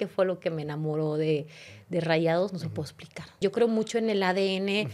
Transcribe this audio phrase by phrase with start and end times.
[0.00, 1.46] qué fue lo que me enamoró de,
[1.90, 3.26] de Rayados, no se puedo explicar.
[3.38, 4.88] Yo creo mucho en el ADN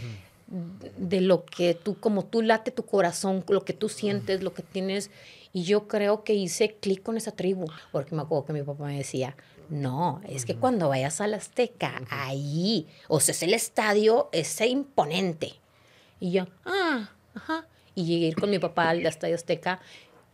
[0.97, 4.65] de lo que tú, como tú late tu corazón, lo que tú sientes, lo que
[4.65, 5.13] tienes.
[5.53, 8.87] Y yo creo que hice clic con esa tribu, porque me acuerdo que mi papá
[8.87, 9.37] me decía,
[9.69, 14.61] no, es que cuando vayas a la Azteca, ahí, o sea, es el estadio, es
[14.61, 15.55] imponente.
[16.19, 17.69] Y yo, ah, ajá.
[17.95, 19.81] Y llegué a ir con mi papá al Estadio Azteca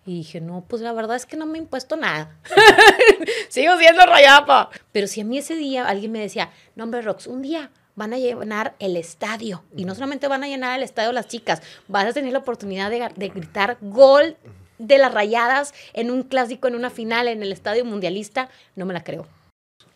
[0.05, 2.37] y dije, no, pues la verdad es que no me he impuesto nada.
[3.49, 4.71] Sigo siendo rayapa.
[4.91, 8.13] Pero si a mí ese día alguien me decía, no, hombre, Rox, un día van
[8.13, 9.63] a llenar el estadio.
[9.77, 12.91] Y no solamente van a llenar el estadio las chicas, vas a tener la oportunidad
[12.91, 14.37] de, de gritar gol
[14.79, 18.49] de las rayadas en un clásico, en una final, en el estadio mundialista.
[18.75, 19.29] No me la creo.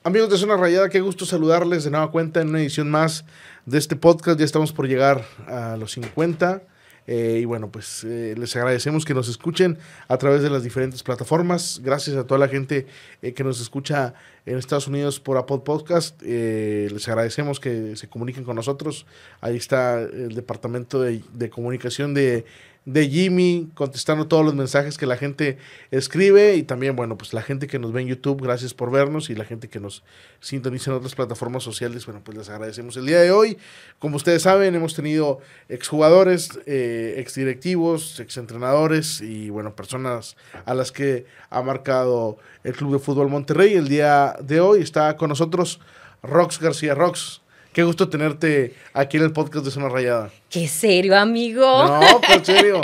[0.04, 3.24] Amigos de Zona Rayada, qué gusto saludarles de nueva cuenta en una edición más
[3.64, 4.38] de este podcast.
[4.38, 6.62] Ya estamos por llegar a los 50.
[7.06, 9.78] Eh, y bueno, pues eh, les agradecemos que nos escuchen
[10.08, 11.80] a través de las diferentes plataformas.
[11.82, 12.86] Gracias a toda la gente
[13.22, 14.14] eh, que nos escucha
[14.44, 16.20] en Estados Unidos por Apple Podcast.
[16.22, 19.06] les agradecemos que se comuniquen con nosotros.
[19.40, 22.44] Ahí está el departamento de, de comunicación de
[22.86, 25.58] de Jimmy, contestando todos los mensajes que la gente
[25.90, 29.28] escribe y también, bueno, pues la gente que nos ve en YouTube, gracias por vernos
[29.28, 30.04] y la gente que nos
[30.38, 33.58] sintoniza en otras plataformas sociales, bueno, pues les agradecemos el día de hoy.
[33.98, 41.26] Como ustedes saben, hemos tenido exjugadores, eh, exdirectivos, exentrenadores y, bueno, personas a las que
[41.50, 43.74] ha marcado el Club de Fútbol Monterrey.
[43.74, 45.80] El día de hoy está con nosotros
[46.22, 46.94] Rox García.
[46.94, 47.40] Rox,
[47.76, 50.30] Qué gusto tenerte aquí en el podcast de Zona Rayada.
[50.48, 51.60] Qué serio, amigo.
[51.86, 52.80] No, pues serio.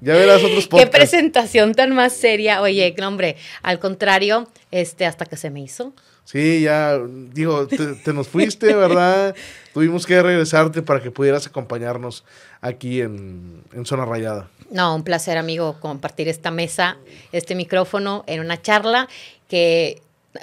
[0.00, 0.94] Ya verás otros podcasts.
[0.94, 2.62] Qué presentación tan más seria.
[2.62, 5.94] Oye, hombre, al contrario, este, hasta que se me hizo.
[6.22, 6.96] Sí, ya,
[7.32, 9.34] digo, te, nos fuiste, ¿verdad?
[9.74, 12.22] Tuvimos que regresarte para que pudieras acompañarnos
[12.60, 14.48] aquí en, en Zona Rayada.
[14.70, 16.98] No, un placer, amigo, compartir esta mesa,
[17.32, 19.08] este micrófono en una charla
[19.48, 20.02] que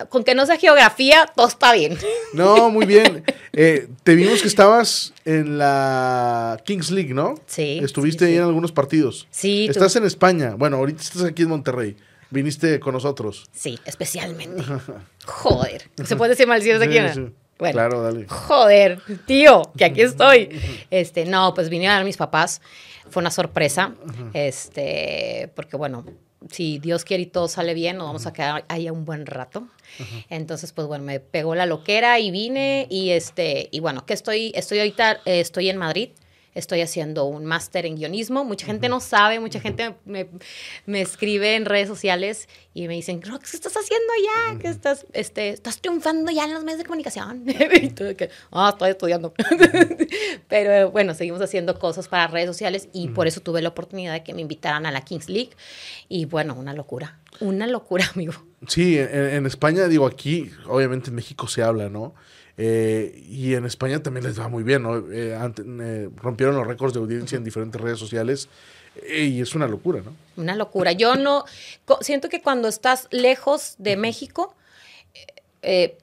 [0.09, 1.97] con que no sea geografía, todo está bien.
[2.33, 3.23] No, muy bien.
[3.53, 7.35] Eh, te vimos que estabas en la Kings League, ¿no?
[7.45, 7.79] Sí.
[7.81, 9.28] Estuviste ahí en algunos partidos.
[9.31, 9.67] Sí.
[9.69, 10.56] Estás en España.
[10.57, 11.95] Bueno, ahorita estás aquí en Monterrey.
[12.29, 13.45] Viniste con nosotros.
[13.53, 14.61] Sí, especialmente.
[15.25, 15.89] Joder.
[16.03, 16.97] ¿Se puede decir maldiciones aquí?
[17.13, 18.27] Sí, Bueno, claro, dale.
[18.27, 20.50] Joder, tío, que aquí estoy.
[20.89, 22.62] Este, no, pues vinieron mis papás.
[23.09, 23.94] Fue una sorpresa.
[24.33, 26.03] Este, porque bueno,
[26.51, 29.67] si Dios quiere y todo sale bien, nos vamos a quedar ahí un buen rato.
[30.29, 34.51] Entonces, pues bueno, me pegó la loquera y vine y este, y bueno, que estoy,
[34.56, 36.09] estoy ahorita, eh, estoy en Madrid
[36.55, 38.43] estoy haciendo un máster en guionismo.
[38.43, 40.27] Mucha gente no sabe, mucha gente me,
[40.85, 44.59] me, escribe en redes sociales y me dicen, ¿qué estás haciendo ya?
[44.59, 47.44] ¿Qué estás, este, estás triunfando ya en los medios de comunicación?
[47.81, 49.33] y todo que, ah, estoy estudiando.
[50.47, 54.23] Pero bueno, seguimos haciendo cosas para redes sociales y por eso tuve la oportunidad de
[54.23, 55.51] que me invitaran a la Kings League.
[56.07, 58.33] Y bueno, una locura, una locura, amigo.
[58.67, 62.15] Sí, en, en España, digo, aquí, obviamente en México se habla, ¿no?
[62.57, 64.97] Eh, y en España también les va muy bien, ¿no?
[65.11, 68.47] Eh, eh, rompieron los récords de audiencia en diferentes redes sociales
[69.05, 70.16] y es una locura, ¿no?
[70.41, 70.94] Una locura.
[70.94, 71.44] Yo no,
[71.99, 74.55] siento que cuando estás lejos de México,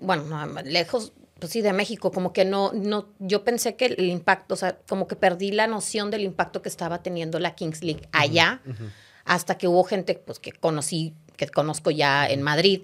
[0.00, 4.54] bueno, lejos, pues sí, de México, como que no, no, yo pensé que el impacto,
[4.54, 8.08] o sea, como que perdí la noción del impacto que estaba teniendo la Kings League
[8.12, 8.60] allá,
[9.24, 12.82] hasta que hubo gente, pues, que conocí, que conozco ya en Madrid,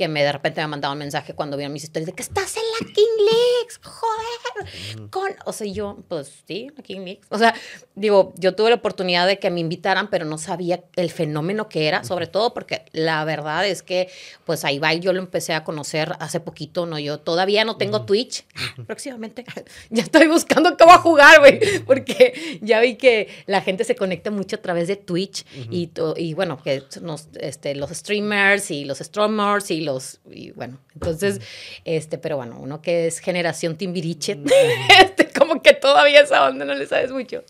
[0.00, 2.56] que me de repente me mandado un mensaje cuando vieron mis historias de que estás
[2.56, 5.08] en King Leagues, joder.
[5.10, 7.26] Con, o sea, yo, pues sí, la King Leagues.
[7.28, 7.54] O sea,
[7.94, 11.88] digo, yo tuve la oportunidad de que me invitaran, pero no sabía el fenómeno que
[11.88, 14.10] era, sobre todo porque la verdad es que,
[14.44, 16.98] pues ahí va, yo lo empecé a conocer hace poquito, ¿no?
[16.98, 18.44] Yo todavía no tengo Twitch,
[18.86, 19.44] próximamente.
[19.90, 24.56] ya estoy buscando cómo jugar, güey, porque ya vi que la gente se conecta mucho
[24.56, 29.70] a través de Twitch y, y bueno, que nos, este, los streamers y los streamers
[29.70, 31.40] y los y bueno, entonces,
[31.84, 34.38] este, pero bueno, uno que es generación Timbiriche,
[35.02, 37.42] este, como que todavía esa onda no le sabes mucho.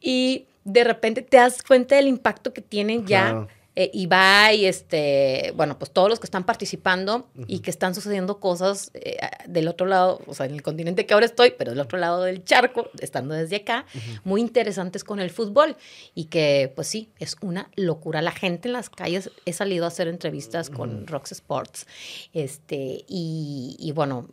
[0.00, 5.78] Y de repente te das cuenta del impacto que tienen ya eh, Ibai, este, bueno,
[5.78, 9.16] pues todos los que están participando y que están sucediendo cosas eh,
[9.48, 12.22] del otro lado, o sea, en el continente que ahora estoy, pero del otro lado
[12.22, 13.84] del charco, estando desde acá,
[14.22, 15.76] muy interesantes con el fútbol
[16.14, 18.22] y que, pues sí, es una locura.
[18.22, 21.88] La gente en las calles, he salido a hacer entrevistas con Rox Sports,
[22.32, 24.28] este, y, bueno,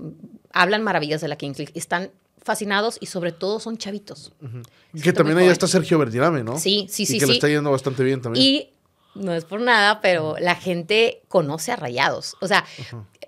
[0.54, 2.12] hablan maravillas de la Kings League, están
[2.44, 4.34] fascinados y sobre todo son chavitos.
[5.02, 6.60] Que también ahí está Sergio Verdirame, ¿no?
[6.60, 7.18] Sí, sí, sí.
[7.18, 8.44] Y que le está yendo bastante bien también.
[8.44, 8.70] Y
[9.16, 12.36] no es por nada, pero la gente conoce a Rayados.
[12.42, 12.66] O sea,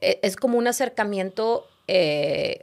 [0.02, 1.68] e, es como un acercamiento.
[1.88, 2.62] Eh,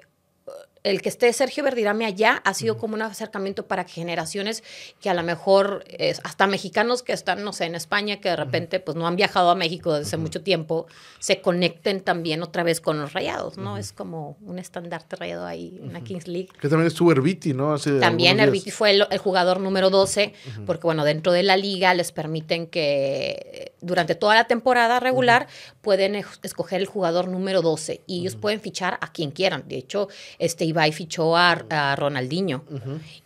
[0.83, 4.63] el que esté Sergio Verdirame allá ha sido como un acercamiento para que generaciones
[5.01, 5.85] que a lo mejor,
[6.25, 9.51] hasta mexicanos que están, no sé, en España, que de repente pues no han viajado
[9.51, 10.87] a México desde hace mucho tiempo,
[11.19, 13.77] se conecten también otra vez con los rayados, ¿no?
[13.77, 16.49] Es como un estandarte rayado ahí en la Kings League.
[16.61, 17.79] Que también estuvo Herbiti, ¿no?
[18.01, 20.33] también Herbiti fue el, jugador número 12,
[20.67, 25.47] porque bueno, dentro de la liga les permiten que durante toda la temporada regular
[25.81, 29.65] pueden escoger el jugador número 12 y ellos pueden fichar a quien quieran.
[29.67, 32.65] De hecho, este Ibai fichó a, Ronaldinho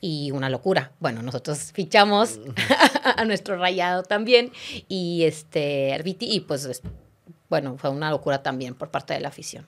[0.00, 0.92] y una locura.
[1.00, 2.40] Bueno, nosotros fichamos
[3.16, 4.52] a nuestro rayado también
[4.88, 6.82] y este Herbiti y pues
[7.48, 9.66] bueno, fue una locura también por parte de la afición.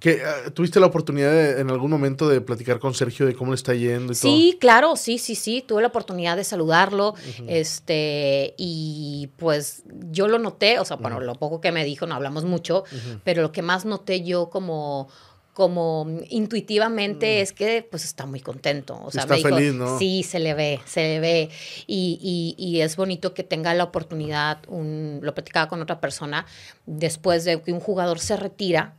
[0.00, 3.56] Que, ah, ¿Tuviste la oportunidad en algún momento de platicar con Sergio de cómo le
[3.56, 4.12] está yendo?
[4.12, 5.64] Y sí, claro, sí, sí, sí.
[5.66, 7.14] Tuve la oportunidad de saludarlo.
[7.46, 12.16] este Y pues yo lo noté, o sea, bueno, lo poco que me dijo, no
[12.16, 12.84] hablamos mucho,
[13.22, 15.08] pero lo que más noté yo como
[15.54, 19.00] como intuitivamente es que pues está muy contento.
[19.02, 19.98] O sea, está feliz, ¿no?
[19.98, 21.50] Sí, se le ve, se le ve.
[21.86, 26.44] Y, y, y, es bonito que tenga la oportunidad, un, lo platicaba con otra persona,
[26.84, 28.94] después de que un jugador se retira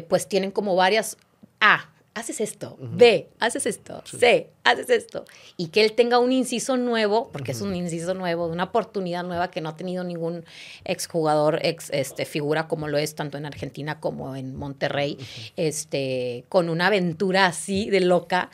[0.00, 1.16] pues tienen como varias,
[1.58, 5.24] A, haces esto, B, haces esto, C, haces esto.
[5.56, 9.50] Y que él tenga un inciso nuevo, porque es un inciso nuevo, una oportunidad nueva
[9.50, 10.44] que no ha tenido ningún
[10.84, 15.18] exjugador, ex este, figura como lo es tanto en Argentina como en Monterrey,
[15.56, 18.50] este, con una aventura así de loca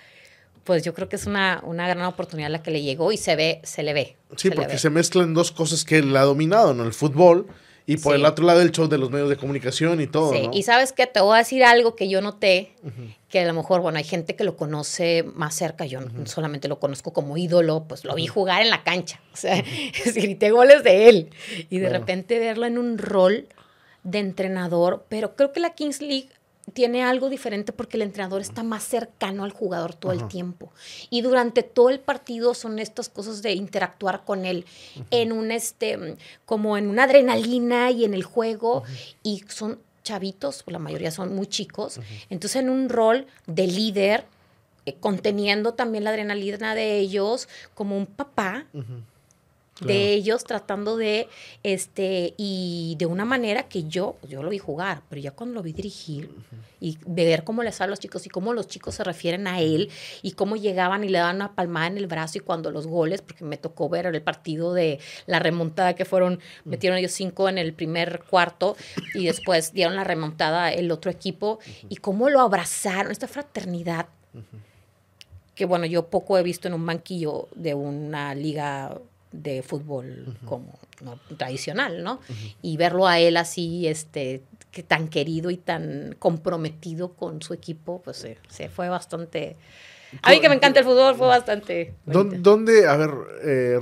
[0.64, 3.36] pues yo creo que es una, una, gran oportunidad la que le llegó y se
[3.36, 4.16] ve, se le ve.
[4.34, 6.82] Sí, porque se mezclan dos cosas que él ha dominado, ¿no?
[6.82, 7.46] El fútbol
[7.86, 10.32] y por el otro lado el show de los medios de comunicación y todo.
[10.32, 12.72] Sí, y sabes que te voy a decir algo que yo noté,
[13.28, 16.80] que a lo mejor, bueno, hay gente que lo conoce más cerca, yo solamente lo
[16.80, 19.62] conozco como ídolo, pues lo vi jugar en la cancha, o sea,
[20.14, 21.30] grité goles de él.
[21.70, 23.46] Y de repente verlo en un rol
[24.02, 26.28] de entrenador, pero creo que la Kings League
[26.72, 30.72] tiene algo diferente porque el entrenador está más cercano al jugador todo el tiempo.
[31.10, 34.64] Y durante todo el partido son estas cosas de interactuar con él
[35.10, 38.82] en un este como en una adrenalina y en el juego
[39.22, 41.98] y son chavitos, la mayoría son muy chicos,
[42.30, 44.24] entonces en un rol de líder
[44.84, 48.66] eh, conteniendo también la adrenalina de ellos como un papá
[49.80, 51.28] de ellos tratando de,
[51.62, 55.62] este, y de una manera que yo, yo lo vi jugar, pero ya cuando lo
[55.62, 56.30] vi dirigir
[56.80, 59.90] y ver cómo les hablan los chicos y cómo los chicos se refieren a él
[60.22, 63.22] y cómo llegaban y le daban una palmada en el brazo y cuando los goles,
[63.22, 67.58] porque me tocó ver el partido de la remontada que fueron, metieron ellos cinco en
[67.58, 68.76] el primer cuarto
[69.14, 71.58] y después dieron la remontada el otro equipo
[71.88, 74.08] y cómo lo abrazaron, esta fraternidad.
[75.54, 78.98] Que bueno, yo poco he visto en un banquillo de una liga
[79.42, 80.78] de fútbol como
[81.36, 82.20] tradicional, ¿no?
[82.62, 88.02] Y verlo a él así, este, que tan querido y tan comprometido con su equipo,
[88.02, 89.56] pues se fue bastante...
[90.22, 91.94] A mí que me encanta el fútbol, fue bastante...
[92.04, 93.10] ¿Dónde, a ver,
[93.42, 93.78] eh,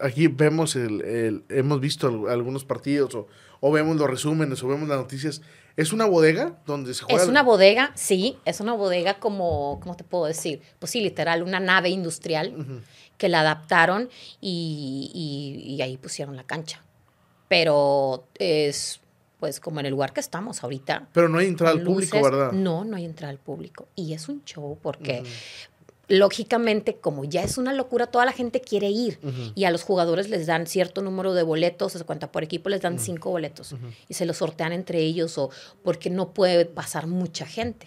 [0.00, 3.28] aquí vemos, el, hemos visto algunos partidos o,
[3.60, 5.42] o, vemos los resúmenes o vemos las noticias,
[5.76, 7.22] ¿es una bodega donde se juega?
[7.22, 10.60] Es una bodega, sí, es una bodega como, ¿cómo te puedo decir?
[10.78, 12.82] Pues sí, literal, una nave industrial
[13.18, 14.08] que la adaptaron
[14.40, 16.82] y, ahí pusieron la cancha.
[17.48, 19.00] Pero es
[19.38, 21.08] pues como en el lugar que estamos ahorita.
[21.12, 22.52] Pero no hay entrada al público, ¿verdad?
[22.52, 23.86] No, no hay entrada al público.
[23.94, 25.22] Y es un show porque
[26.08, 29.20] lógicamente, como ya es una locura, toda la gente quiere ir
[29.54, 32.80] y a los jugadores les dan cierto número de boletos, se cuenta por equipo les
[32.80, 33.74] dan cinco boletos
[34.08, 35.50] y se los sortean entre ellos o
[35.84, 37.86] porque no puede pasar mucha gente.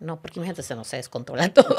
[0.00, 1.76] No, porque imagínate, se no se descontrola todo.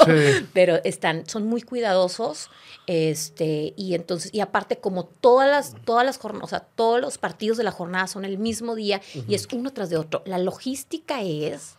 [0.53, 2.49] Pero están, son muy cuidadosos.
[2.85, 7.17] Este, y entonces, y aparte, como todas las, todas las jornadas, o sea, todos los
[7.17, 10.21] partidos de la jornada son el mismo día y es uno tras de otro.
[10.25, 11.75] La logística es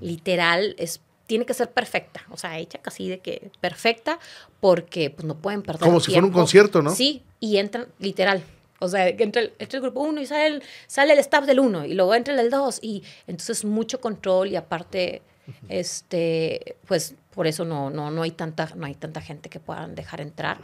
[0.00, 4.18] literal, es tiene que ser perfecta, o sea, hecha casi de que perfecta,
[4.60, 5.82] porque pues no pueden perder.
[5.82, 6.94] Como si fuera un concierto, ¿no?
[6.94, 8.42] Sí, y entran, literal,
[8.80, 11.60] o sea, entra el, entra el grupo 1 y sale el, sale el staff del
[11.60, 15.22] 1 y luego entra el 2 y entonces mucho control y aparte
[15.68, 19.94] este, pues por eso no, no, no, hay tanta, no hay tanta gente que puedan
[19.94, 20.58] dejar entrar,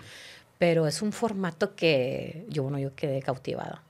[0.58, 3.82] pero es un formato que yo, bueno, yo quedé cautivada.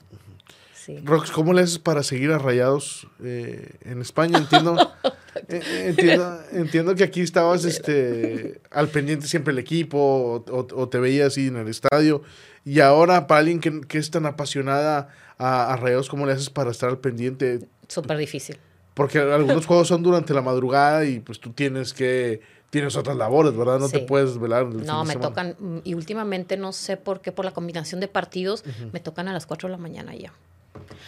[1.05, 4.39] Rox, ¿cómo le haces para seguir a Rayados eh, en España?
[4.39, 4.77] Entiendo,
[5.49, 6.19] eh,
[6.53, 11.57] entiendo, que aquí estabas este, al pendiente siempre el equipo o, te veías así en
[11.57, 12.23] el estadio.
[12.65, 16.71] Y ahora, para alguien que, es tan apasionada a, a Rayados, ¿cómo le haces para
[16.71, 17.61] estar al pendiente?
[17.87, 18.59] Súper difícil.
[18.99, 23.57] Porque algunos juegos son durante la madrugada y pues tú tienes que tienes otras labores,
[23.57, 23.79] ¿verdad?
[23.79, 24.67] No te puedes velar.
[24.67, 28.99] no, me tocan, y últimamente no sé por qué, por la combinación de partidos, me
[28.99, 30.33] tocan a las 4 de la mañana ya.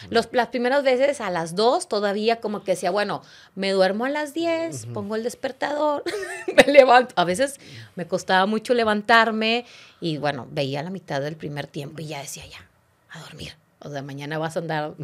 [0.08, 3.22] Los, las primeras veces a las 2 todavía como que decía, bueno,
[3.56, 6.04] me duermo a las 10, pongo el despertador,
[6.56, 7.12] me levanto.
[7.16, 7.58] A veces
[7.96, 9.66] me costaba mucho levantarme
[10.00, 12.64] y bueno, veía la mitad del primer tiempo y ya decía, ya,
[13.10, 13.59] a dormir.
[13.82, 14.94] O sea, mañana vas a andar.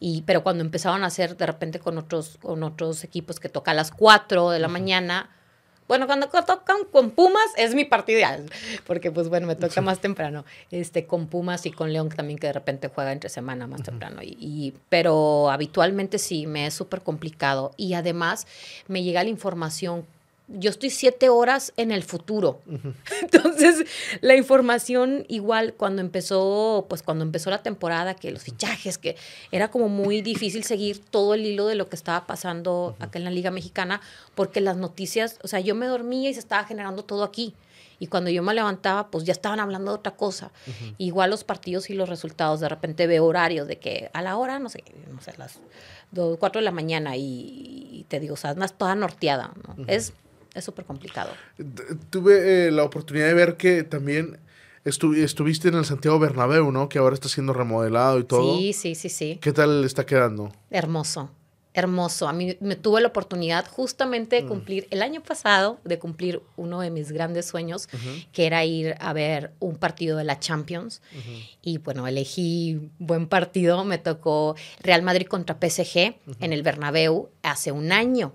[0.00, 3.72] Y, pero cuando empezaban a hacer de repente con otros, con otros equipos que toca
[3.72, 5.28] a las 4 de la mañana,
[5.88, 8.48] bueno, cuando tocan con Pumas es mi partido ideal,
[8.86, 10.44] porque pues bueno, me toca más temprano.
[10.70, 14.22] Este, con Pumas y con León también que de repente juega entre semana más temprano.
[14.22, 17.72] Y, y, pero habitualmente sí, me es súper complicado.
[17.78, 18.46] Y además
[18.86, 20.04] me llega la información
[20.48, 22.60] yo estoy siete horas en el futuro.
[23.22, 23.84] Entonces,
[24.20, 29.16] la información igual cuando empezó, pues cuando empezó la temporada, que los fichajes, que
[29.52, 33.24] era como muy difícil seguir todo el hilo de lo que estaba pasando acá en
[33.24, 34.00] la Liga Mexicana,
[34.34, 37.54] porque las noticias, o sea, yo me dormía y se estaba generando todo aquí.
[38.00, 40.52] Y cuando yo me levantaba, pues ya estaban hablando de otra cosa.
[40.98, 44.60] Igual los partidos y los resultados, de repente veo horarios de que a la hora,
[44.60, 45.58] no sé, no sé, las
[46.12, 49.52] dos, cuatro de la mañana y, te digo, o sea, más toda norteada.
[49.66, 49.84] ¿no?
[49.88, 50.12] Es
[50.58, 51.30] es súper complicado.
[52.10, 54.38] Tuve eh, la oportunidad de ver que también
[54.84, 56.88] estuviste en el Santiago Bernabéu, ¿no?
[56.88, 58.56] Que ahora está siendo remodelado y todo.
[58.56, 59.38] Sí, sí, sí, sí.
[59.40, 60.52] ¿Qué tal está quedando?
[60.70, 61.30] Hermoso,
[61.74, 62.28] hermoso.
[62.28, 64.48] A mí me tuve la oportunidad justamente de mm.
[64.48, 67.88] cumplir el año pasado, de cumplir uno de mis grandes sueños,
[68.32, 71.02] que era ir a ver un partido de la Champions.
[71.62, 73.84] Y bueno, elegí buen partido.
[73.84, 78.32] Me tocó Real Madrid contra PSG en el Bernabéu hace un año.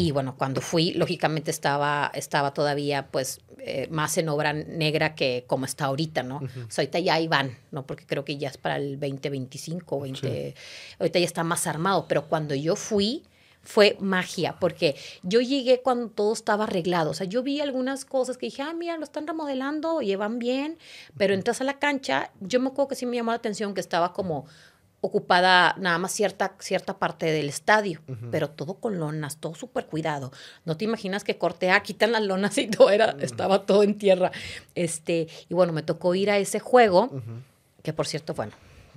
[0.00, 5.44] Y bueno, cuando fui, lógicamente estaba, estaba todavía pues eh, más en obra negra que
[5.46, 6.36] como está ahorita, ¿no?
[6.38, 7.84] O sea, ahorita ya van, ¿no?
[7.84, 10.54] Porque creo que ya es para el 2025, 20...
[10.98, 13.24] Ahorita ya está más armado, pero cuando yo fui
[13.62, 17.10] fue magia, porque yo llegué cuando todo estaba arreglado.
[17.10, 20.78] O sea, yo vi algunas cosas que dije, ah, mira, lo están remodelando, llevan bien,
[21.18, 23.82] pero entras a la cancha, yo me acuerdo que sí me llamó la atención que
[23.82, 24.46] estaba como
[25.00, 30.30] ocupada nada más cierta, cierta parte del estadio, pero todo con lonas, todo súper cuidado.
[30.64, 34.30] No te imaginas que cortea, quitan las lonas y todo era, estaba todo en tierra.
[34.74, 37.10] Este, y bueno, me tocó ir a ese juego,
[37.82, 38.52] que por cierto, bueno,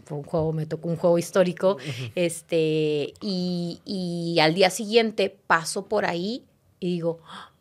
[0.05, 1.77] fue un juego, me tocó un juego histórico,
[2.15, 6.43] este, y, y, al día siguiente paso por ahí
[6.81, 7.51] y digo, ¡Ah!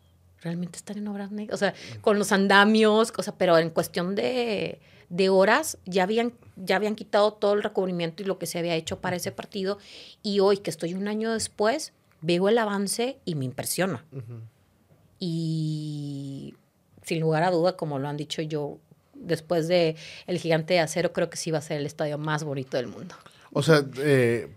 [0.41, 4.15] realmente están en obras negras, o sea, con los andamios, o sea, pero en cuestión
[4.15, 4.81] de
[5.13, 8.73] de horas ya habían, ya habían quitado todo el recubrimiento y lo que se había
[8.73, 9.77] hecho para ese partido.
[10.23, 14.03] Y hoy, que estoy un año después, veo el avance y me impresiona.
[15.19, 16.55] Y
[17.03, 18.79] sin lugar a duda, como lo han dicho yo,
[19.13, 22.43] después de El Gigante de Acero, creo que sí va a ser el estadio más
[22.43, 23.13] bonito del mundo.
[23.51, 24.51] O sea, eh,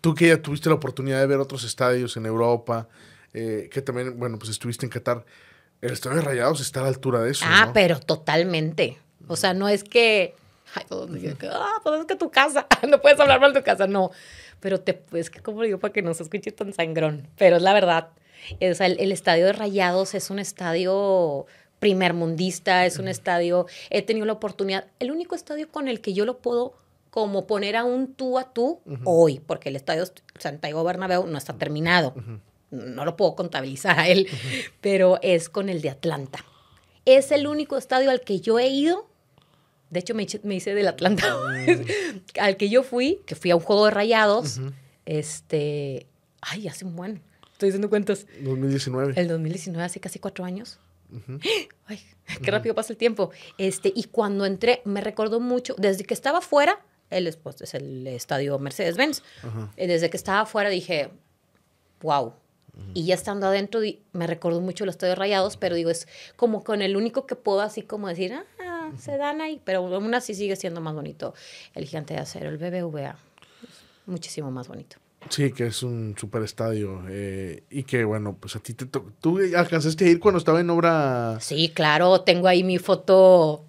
[0.00, 2.88] tú que ya tuviste la oportunidad de ver otros estadios en Europa,
[3.34, 5.24] eh, que también, bueno, pues estuviste en Qatar,
[5.80, 7.44] el estadio de Rayados está a la altura de eso.
[7.48, 9.01] Ah, pero totalmente.
[9.28, 10.34] O sea, no es que,
[10.74, 10.84] ay,
[11.50, 14.10] ah, pues es que tu casa, no puedes hablar mal de tu casa, no.
[14.60, 17.28] Pero te, es que, como digo, para que no se escuche tan sangrón.
[17.36, 18.10] Pero es la verdad.
[18.60, 21.46] O sea, el, estadio de Rayados es un estadio
[21.78, 26.24] primermundista, es un estadio, he tenido la oportunidad, el único estadio con el que yo
[26.24, 26.74] lo puedo
[27.10, 30.04] como poner a un tú a tú hoy, porque el estadio
[30.38, 32.14] Santiago Bernabéu no está terminado,
[32.70, 34.28] no lo puedo contabilizar a él,
[34.80, 36.44] pero es con el de Atlanta.
[37.04, 39.08] Es el único estadio al que yo he ido
[39.92, 41.36] de hecho, me, hice del Atlanta.
[41.36, 42.20] Mm.
[42.40, 44.58] al que yo fui, que fui a un juego de rayados,
[45.04, 46.06] este.
[46.40, 47.20] Ay, hace un buen.
[47.52, 48.26] Estoy haciendo cuentas.
[48.40, 49.12] 2019.
[49.20, 50.78] El 2019, hace casi cuatro años.
[51.86, 52.00] Ay,
[52.42, 53.32] qué rápido pasa el tiempo.
[53.58, 56.80] Este, y cuando entré, me recordó mucho, desde que estaba fuera,
[57.10, 59.22] el, pues, es el estadio Mercedes-Benz,
[59.76, 61.10] eh, desde que estaba fuera dije,
[62.00, 62.32] wow.
[62.94, 63.82] Y ya estando adentro,
[64.12, 67.60] me recordó mucho el estadio Rayados, pero digo, es como con el único que puedo
[67.60, 68.46] así como decir, ah,
[68.98, 71.34] se dan ahí, pero aún así sigue siendo más bonito
[71.74, 73.16] el gigante de acero, el BBVA.
[74.06, 74.96] Muchísimo más bonito.
[75.28, 77.02] Sí, que es un super estadio.
[77.08, 79.12] Eh, y que bueno, pues a ti te tocó.
[79.20, 81.38] ¿Tú alcanzaste a ir cuando estaba en obra?
[81.40, 83.64] Sí, claro, tengo ahí mi foto.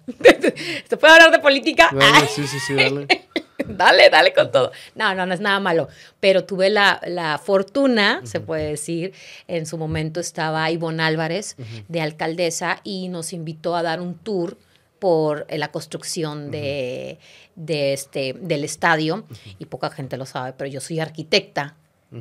[0.88, 1.90] ¿Se puede hablar de política?
[2.34, 3.06] sí, sí, sí, dale.
[3.68, 4.72] dale, dale con todo.
[4.94, 5.88] No, no, no es nada malo.
[6.20, 9.12] Pero tuve la, fortuna, se puede decir,
[9.46, 11.56] en su momento estaba Ivonne Álvarez,
[11.88, 14.56] de alcaldesa, y nos invitó a dar un tour
[14.98, 17.18] por eh, la construcción de,
[17.66, 19.24] este, del estadio,
[19.58, 21.76] y poca gente lo sabe, pero yo soy arquitecta,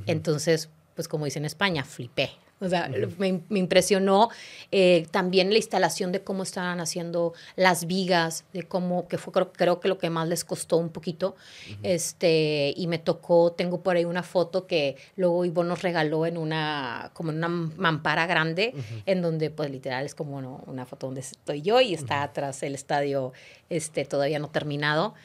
[0.08, 2.32] entonces, pues como dice en España, flipé.
[2.64, 4.30] O sea, me, me, impresionó
[4.72, 9.52] eh, también la instalación de cómo estaban haciendo las vigas, de cómo, que fue creo,
[9.52, 11.36] creo que lo que más les costó un poquito.
[11.84, 16.38] este, y me tocó, tengo por ahí una foto que luego Ivo nos regaló en
[16.38, 18.74] una, como en una mampara grande,
[19.06, 22.76] en donde pues literal es como una foto donde estoy yo y está atrás el
[22.76, 23.34] estadio
[23.70, 25.16] este, todavía no terminado.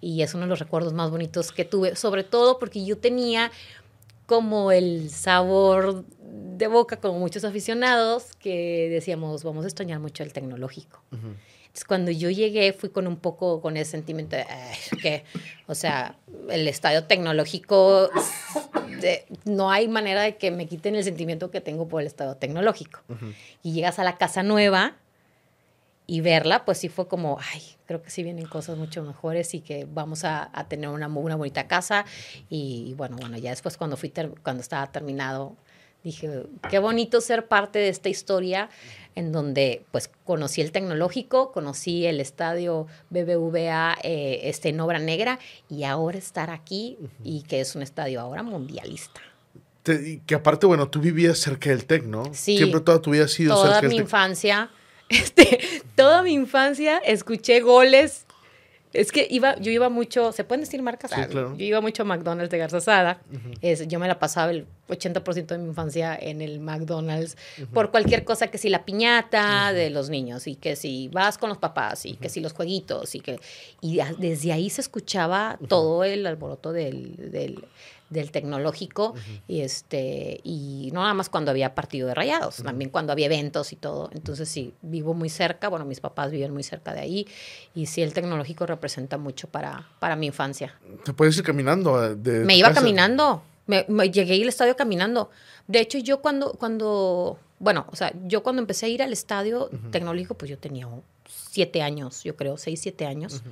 [0.00, 3.50] Y es uno de los recuerdos más bonitos que tuve, sobre todo porque yo tenía
[4.26, 10.32] como el sabor de boca, como muchos aficionados, que decíamos, vamos a extrañar mucho el
[10.32, 11.02] tecnológico.
[11.12, 14.46] Entonces, cuando yo llegué, fui con un poco con ese sentimiento de
[15.02, 15.24] que,
[15.66, 16.16] o sea,
[16.48, 18.10] el estadio tecnológico,
[19.44, 23.00] no hay manera de que me quiten el sentimiento que tengo por el estadio tecnológico.
[23.62, 24.96] Y llegas a la casa nueva
[26.06, 29.60] y verla, pues sí fue como, ay, creo que sí vienen cosas mucho mejores y
[29.60, 32.04] que vamos a, tener una, una bonita casa.
[32.50, 35.56] Y, bueno, bueno, ya después cuando, fui cuando estaba terminado,
[36.02, 38.68] dije, qué bonito ser parte de esta historia
[39.14, 45.38] en donde pues conocí el tecnológico, conocí el estadio BBVA eh, este, en Obra Negra
[45.70, 49.22] y ahora estar aquí y que es un estadio ahora mundialista.
[49.84, 52.24] que aparte, bueno, tú vivías cerca del TEC, ¿no?
[52.34, 52.58] Sí.
[52.58, 54.70] Siempre toda tu vida ha sido cerca del Toda mi infancia
[55.08, 55.58] este,
[55.94, 58.26] toda mi infancia escuché goles.
[58.92, 61.10] Es que iba, yo iba mucho, ¿se pueden decir marcas?
[61.10, 61.56] Sí, claro.
[61.56, 63.20] Yo iba mucho a McDonald's de Garzazada.
[63.60, 67.36] es, yo me la pasaba el 80% de mi infancia en el McDonald's
[67.72, 71.48] por cualquier cosa, que si la piñata de los niños y que si vas con
[71.48, 73.40] los papás y que si los jueguitos y que...
[73.80, 77.64] Y desde ahí se escuchaba todo el alboroto del, del
[78.14, 79.14] del tecnológico
[79.46, 83.72] y este y no nada más cuando había partido de rayados, también cuando había eventos
[83.72, 84.08] y todo.
[84.14, 87.26] Entonces sí, vivo muy cerca, bueno, mis papás viven muy cerca de ahí
[87.74, 90.78] y sí el tecnológico representa mucho para, para mi infancia.
[91.04, 92.02] ¿Te puedes ir caminando?
[92.02, 95.30] Eh, de me iba caminando, me, llegué al estadio caminando.
[95.66, 99.70] De hecho, yo cuando, cuando, bueno, o sea, yo cuando empecé a ir al estadio
[99.90, 100.88] tecnológico, pues yo tenía
[101.26, 103.42] siete años, yo creo, seis, siete años.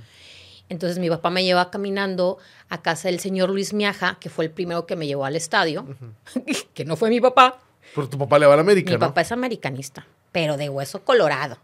[0.73, 2.39] Entonces mi papá me lleva caminando
[2.71, 5.87] a casa del señor Luis Miaja, que fue el primero que me llevó al estadio,
[6.75, 7.59] que no fue mi papá.
[7.95, 11.05] Pero tu papá le va a la América, Mi papá es americanista, pero de hueso
[11.05, 11.59] colorado.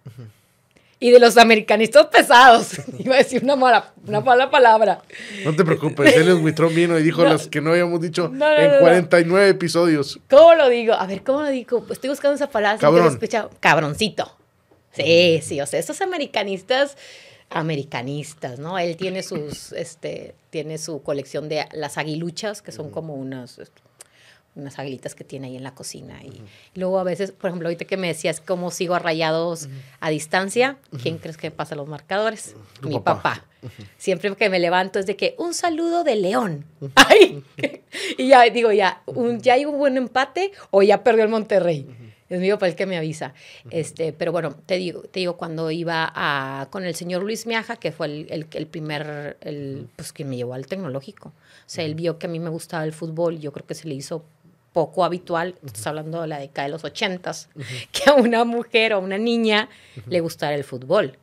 [1.01, 2.83] Y de los americanistas pesados.
[2.99, 5.01] Iba a decir una mala, una mala palabra.
[5.43, 8.81] No te preocupes, él es Buitrón vino y dijo las que no habíamos dicho en
[8.81, 10.21] 49 episodios.
[10.29, 10.93] ¿Cómo lo digo?
[10.93, 11.81] A ver, ¿cómo lo digo?
[11.81, 12.79] Pues estoy buscando esa palabra.
[12.79, 13.19] Cabrón.
[13.59, 14.37] Cabroncito.
[14.93, 16.97] Sí, sí, o sea, esos americanistas
[17.51, 18.79] americanistas, ¿no?
[18.79, 23.59] Él tiene sus, este, tiene su colección de las aguiluchas, que son como unas,
[24.55, 26.23] unas aguilitas que tiene ahí en la cocina.
[26.23, 26.43] Y,
[26.75, 29.69] luego a veces, por ejemplo, ahorita que me decías cómo sigo a rayados
[30.01, 32.55] a distancia, ¿quién crees que pasa los marcadores?
[32.83, 33.45] Mi papá.
[33.97, 36.65] Siempre que me levanto es de que un saludo de León.
[36.95, 37.43] Ay,
[38.19, 41.87] y ya digo, ya, un, ya hay un buen empate o ya perdió el Monterrey.
[42.29, 43.35] Es mío para el que me avisa.
[43.71, 47.77] este, pero bueno, te digo, te digo, cuando iba a, con el señor Luis Miaja,
[47.77, 51.29] que fue el, el, primer, el, pues que me llevó al tecnológico.
[51.29, 51.33] O
[51.67, 53.95] sea, él vio que a mí me gustaba el fútbol, yo creo que se le
[53.95, 54.25] hizo
[54.73, 57.49] poco habitual, estás hablando de la década de los ochentas,
[57.93, 59.69] que a una mujer o a una niña
[60.07, 61.19] le gustara el fútbol.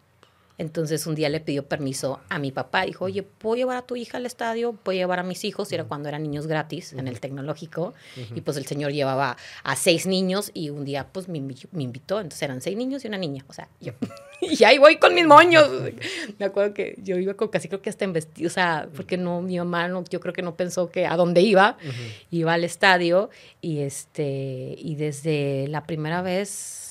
[0.57, 2.85] Entonces un día le pidió permiso a mi papá.
[2.85, 4.73] Dijo, oye, ¿puedo llevar a tu hija al estadio?
[4.73, 5.71] ¿Puedo llevar a mis hijos?
[5.71, 7.93] Y era cuando eran niños gratis en el tecnológico.
[8.33, 12.19] Y pues el señor llevaba a seis niños y un día pues me, invitó.
[12.19, 13.43] Entonces eran seis niños y una niña.
[13.47, 13.93] O sea, yo...
[14.41, 15.69] y ahí voy con mis moños.
[16.39, 18.47] Me acuerdo que yo iba con casi creo que hasta en vestido.
[18.47, 21.41] O sea, porque no, mi mamá no, yo creo que no pensó que a dónde
[21.41, 21.77] iba.
[22.31, 23.29] Iba al estadio
[23.61, 26.85] y este, y desde la primera vez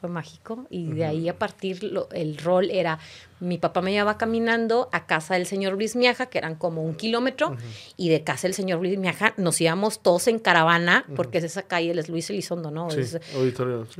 [0.00, 1.80] fue mágico y de ahí a partir
[2.12, 2.98] el rol era
[3.40, 6.94] mi papá me llevaba caminando a casa del señor Luis Miaja que eran como un
[6.94, 7.56] kilómetro
[7.96, 11.62] y de casa del señor Luis Miaja nos íbamos todos en caravana porque es esa
[11.62, 13.02] calle es Luis Elizondo no sí,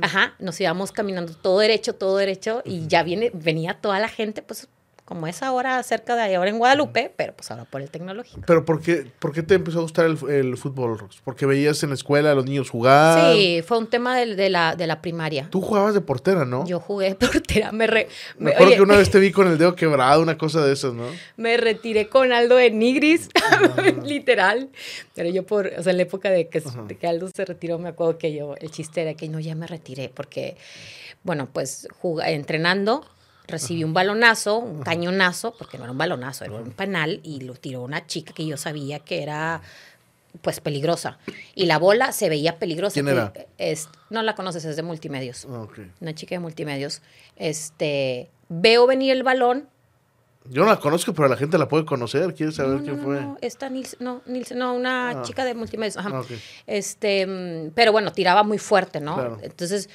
[0.01, 4.41] ajá nos íbamos caminando todo derecho todo derecho y ya viene venía toda la gente
[4.41, 4.69] pues
[5.09, 8.41] como es ahora cerca de ahora en Guadalupe, pero pues ahora por el tecnológico.
[8.45, 11.17] ¿Pero por qué, por qué te empezó a gustar el, el fútbol, Rox?
[11.23, 13.33] ¿Porque veías en la escuela a los niños jugar?
[13.33, 15.47] Sí, fue un tema de, de, la, de la primaria.
[15.49, 16.63] Tú jugabas de portera, ¿no?
[16.67, 17.87] Yo jugué de portera, me...
[17.87, 20.73] Re, me, acuerdo que una vez te vi con el dedo quebrado, una cosa de
[20.73, 21.07] esas, ¿no?
[21.37, 23.29] Me retiré con Aldo de Nigris,
[24.05, 24.69] literal.
[25.15, 27.79] Pero yo por, o sea, en la época de que, de que Aldo se retiró,
[27.79, 30.55] me acuerdo que yo, el chiste era que no, ya me retiré, porque,
[31.23, 31.87] bueno, pues
[32.27, 33.03] entrenando
[33.49, 37.53] recibí un balonazo, un cañonazo, porque no era un balonazo, era un penal, y lo
[37.55, 39.61] tiró una chica que yo sabía que era
[40.41, 41.17] pues peligrosa.
[41.55, 42.93] Y la bola se veía peligrosa.
[42.93, 43.33] ¿Quién era?
[43.57, 45.47] Es, no la conoces, es de multimedios.
[45.49, 45.65] Ah,
[45.99, 47.01] una chica de multimedios.
[47.35, 49.67] Este, veo venir el balón
[50.45, 52.33] Yo no la conozco, pero la gente la puede conocer.
[52.33, 53.21] ¿Quieres saber No, quién no, fue?
[53.21, 55.21] No, esta Nils, no, Nils, no, una Ah.
[55.23, 55.99] chica de multimedia.
[55.99, 56.09] Ajá.
[56.13, 56.23] Ah.
[56.65, 59.15] Este, pero bueno, tiraba muy fuerte, ¿no?
[59.15, 59.37] Claro.
[59.41, 59.89] Entonces,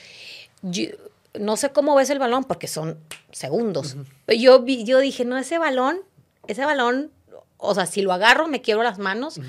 [0.63, 0.91] yo-
[1.39, 2.99] no sé cómo ves el balón porque son
[3.33, 3.97] segundos.
[4.29, 6.01] Yo, vi- yo dije, no, ese balón,
[6.47, 7.11] ese balón,
[7.57, 9.41] o sea, si lo agarro me quiebro las manos,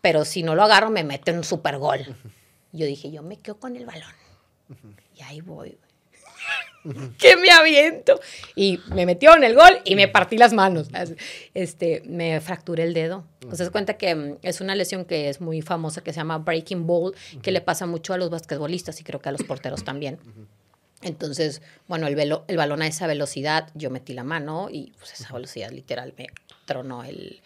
[0.00, 2.00] pero si no lo agarro me mete un super gol.
[2.72, 4.12] Yo dije, yo me quedo con el balón.
[5.16, 5.76] Y ahí voy.
[7.18, 8.20] que me aviento.
[8.56, 10.88] Y me metió en el gol y me partí las manos.
[11.52, 13.24] Este, me fracturé el dedo.
[13.54, 16.38] Sea, se cuenta que mm, es una lesión que es muy famosa que se llama
[16.38, 19.84] breaking ball, que le pasa mucho a los basquetbolistas y creo que a los porteros
[19.84, 20.18] también.
[21.02, 25.14] Entonces, bueno, el, velo- el balón a esa velocidad, yo metí la mano y pues
[25.18, 26.26] esa velocidad literal me
[26.66, 27.40] tronó el,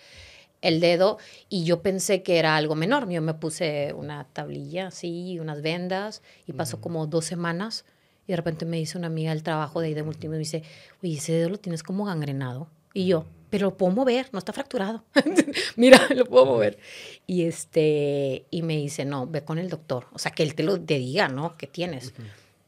[0.60, 3.08] el dedo y yo pensé que era algo menor.
[3.08, 7.84] Yo me puse una tablilla así, unas vendas y pasó como dos semanas
[8.26, 10.62] y de repente me dice una amiga del trabajo de ahí de multimedia, me dice,
[11.02, 12.68] oye, ese dedo lo tienes como gangrenado.
[12.92, 15.04] Y yo, pero lo puedo mover, no está fracturado.
[15.76, 16.78] Mira, lo puedo mover.
[17.26, 20.06] Y, este, y me dice, no, ve con el doctor.
[20.12, 21.56] O sea, que él te lo te diga, ¿no?
[21.56, 22.12] ¿Qué tienes?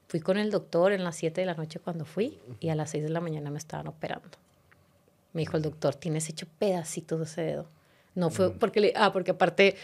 [0.08, 2.90] Fui con el doctor en las 7 de la noche cuando fui y a las
[2.90, 4.38] 6 de la mañana me estaban operando.
[5.32, 7.66] Me dijo el doctor, tienes hecho pedacitos de ese dedo.
[8.14, 9.76] No fue porque le, ah, porque aparte,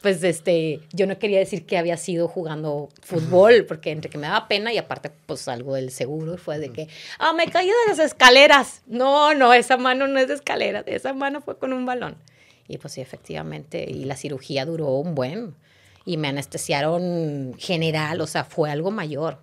[0.00, 4.26] pues este, yo no quería decir que había sido jugando fútbol, porque entre que me
[4.26, 7.74] daba pena y aparte, pues algo del seguro fue de que, ah, me caí de
[7.88, 8.82] las escaleras.
[8.86, 12.16] No, no, esa mano no es de escaleras, esa mano fue con un balón.
[12.68, 15.54] Y pues sí, efectivamente, y la cirugía duró un buen.
[16.06, 19.38] Y me anestesiaron general, o sea, fue algo mayor.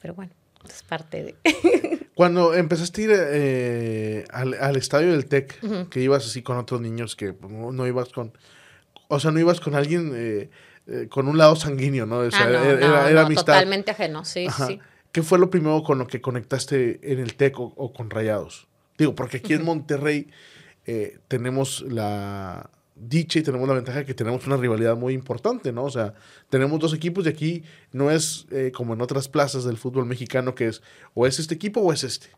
[0.00, 0.32] Pero bueno,
[0.68, 1.34] es parte de...
[2.14, 6.80] Cuando empezaste a ir eh, al, al estadio del TEC, que ibas así con otros
[6.80, 8.32] niños, que pues, no, no ibas con...
[9.08, 10.50] O sea, no ibas con alguien eh,
[10.86, 12.18] eh, con un lado sanguíneo, ¿no?
[12.18, 13.46] O sea, ah, no, era, no, era- era no, amistad.
[13.54, 14.66] totalmente ajeno, sí, Ajá.
[14.66, 14.80] sí.
[15.12, 18.66] ¿Qué fue lo primero con lo que conectaste en el TEC o, o con Rayados?
[18.98, 20.28] Digo, porque aquí en Monterrey
[20.86, 25.72] eh, tenemos la dicha y tenemos la ventaja de que tenemos una rivalidad muy importante,
[25.72, 25.84] ¿no?
[25.84, 26.14] O sea,
[26.48, 30.54] tenemos dos equipos y aquí no es eh, como en otras plazas del fútbol mexicano
[30.54, 30.82] que es
[31.14, 32.28] o es este equipo o es este.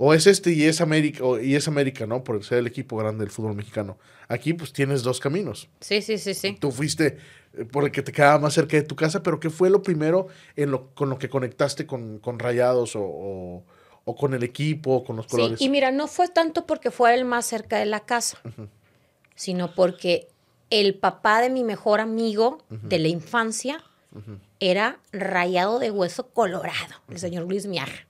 [0.00, 2.22] O es este y es América, o- y es América, ¿no?
[2.22, 3.98] Por ser el equipo grande del fútbol mexicano.
[4.28, 5.68] Aquí pues tienes dos caminos.
[5.80, 6.56] Sí, sí, sí, sí.
[6.60, 7.18] Tú fuiste
[7.54, 9.82] eh, por el que te quedaba más cerca de tu casa, pero ¿qué fue lo
[9.82, 13.64] primero en lo, con lo que conectaste con, con Rayados o, o-
[14.04, 15.60] o con el equipo o con los Sí, colores?
[15.60, 18.38] y mira, no fue tanto porque fuera el más cerca de la casa,
[19.38, 20.26] sino porque
[20.68, 23.82] el papá de mi mejor amigo de la infancia
[24.58, 28.06] era rayado de hueso colorado, el señor Luis Miaja.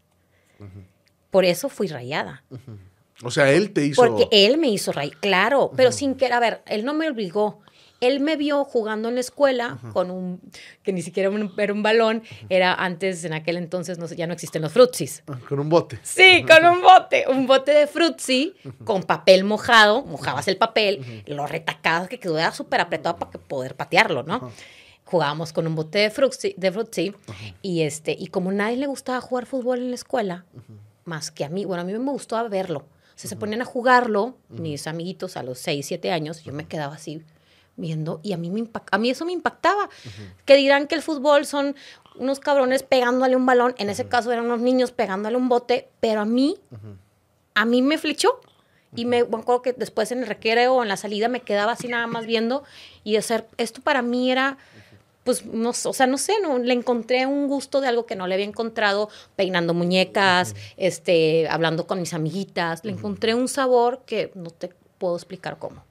[1.30, 2.42] Por eso fui rayada.
[3.22, 4.00] O sea, él te hizo...
[4.00, 7.60] Porque él me hizo rayar, claro, pero sin que, a ver, él no me obligó.
[8.00, 10.40] Él me vio jugando en la escuela con un,
[10.84, 14.32] que ni siquiera un- era un balón, era antes, en aquel entonces, no ya no
[14.34, 15.24] existen los frutsis.
[15.26, 15.98] Ah, Con un bote.
[16.02, 21.46] Sí, con un bote, un bote de frutzi con papel mojado, mojabas el papel, lo
[21.46, 24.52] retacabas que quedó súper apretado para que poder patearlo, ¿no?
[25.04, 27.14] Jugábamos con un bote de frutzi, de frutzi
[27.62, 30.44] y este y como nadie le gustaba jugar fútbol en la escuela,
[31.04, 32.80] más que a mí, bueno, a mí me gustaba verlo.
[32.80, 36.66] O sea, se ponían a jugarlo, mis amiguitos a los 6, 7 años, yo me
[36.68, 37.22] quedaba así
[37.78, 39.88] viendo y a mí, me impac- a mí eso me impactaba.
[40.44, 41.74] Que dirán que el fútbol son
[42.16, 46.20] unos cabrones pegándole un balón, en ese caso eran unos niños pegándole un bote, pero
[46.20, 46.58] a mí,
[47.54, 48.40] a mí me flechó.
[48.96, 51.72] Y me me acuerdo que después en el recreo o en la salida me quedaba
[51.72, 52.64] así nada más viendo
[53.04, 54.56] y hacer, esto para mí era,
[55.24, 58.26] pues, no, o sea, no sé, no, le encontré un gusto de algo que no
[58.26, 64.32] le había encontrado peinando muñecas, este, hablando con mis amiguitas, le encontré un sabor que
[64.34, 65.84] no te puedo explicar cómo.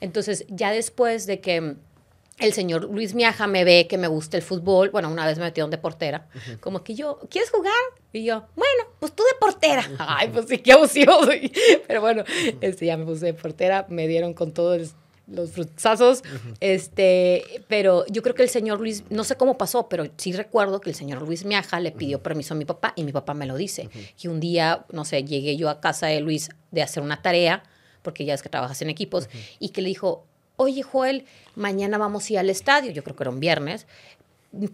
[0.00, 1.76] Entonces, ya después de que
[2.38, 5.44] el señor Luis Miaja me ve que me gusta el fútbol, bueno, una vez me
[5.44, 6.26] metieron de portera,
[6.60, 7.72] como que yo, ¿quieres jugar?
[8.12, 9.88] Y yo, bueno, pues tú de portera.
[9.98, 11.52] Ay, pues sí, qué abusivo soy.
[11.86, 12.24] Pero bueno,
[12.60, 14.94] este, ya me puse de portera, me dieron con todos
[15.26, 16.22] los frutazos,
[16.60, 20.82] este, pero yo creo que el señor Luis, no sé cómo pasó, pero sí recuerdo
[20.82, 23.46] que el señor Luis Miaja le pidió permiso a mi papá y mi papá me
[23.46, 23.88] lo dice.
[24.20, 27.62] Que un día, no sé, llegué yo a casa de Luis de hacer una tarea,
[28.04, 30.24] porque ya es que trabajas en equipos, y que le dijo,
[30.56, 31.24] oye Joel,
[31.56, 33.88] mañana vamos a ir al estadio, yo creo que era un viernes,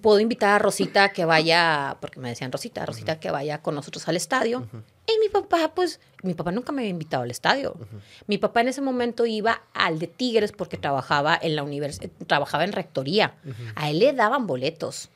[0.01, 3.75] puedo invitar a Rosita a que vaya, porque me decían Rosita, Rosita que vaya con
[3.75, 4.69] nosotros al estadio.
[5.07, 7.75] Y mi papá, pues, mi papá nunca me había invitado al estadio.
[8.27, 12.64] Mi papá en ese momento iba al de Tigres porque trabajaba en la universidad, trabajaba
[12.64, 13.35] en rectoría.
[13.75, 15.09] A él le daban boletos.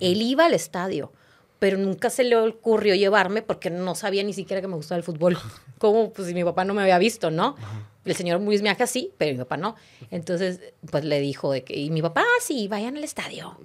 [0.00, 1.12] Él iba al estadio,
[1.58, 5.04] pero nunca se le ocurrió llevarme porque no sabía ni siquiera que me gustaba el
[5.04, 5.38] fútbol.
[5.78, 7.56] Como, pues, si mi papá no me había visto, ¿no?
[8.04, 9.74] El señor Luis Miaja sí, pero mi papá no.
[10.10, 13.58] Entonces, pues le dijo de que, y mi papá, "Ah, sí, vayan al estadio.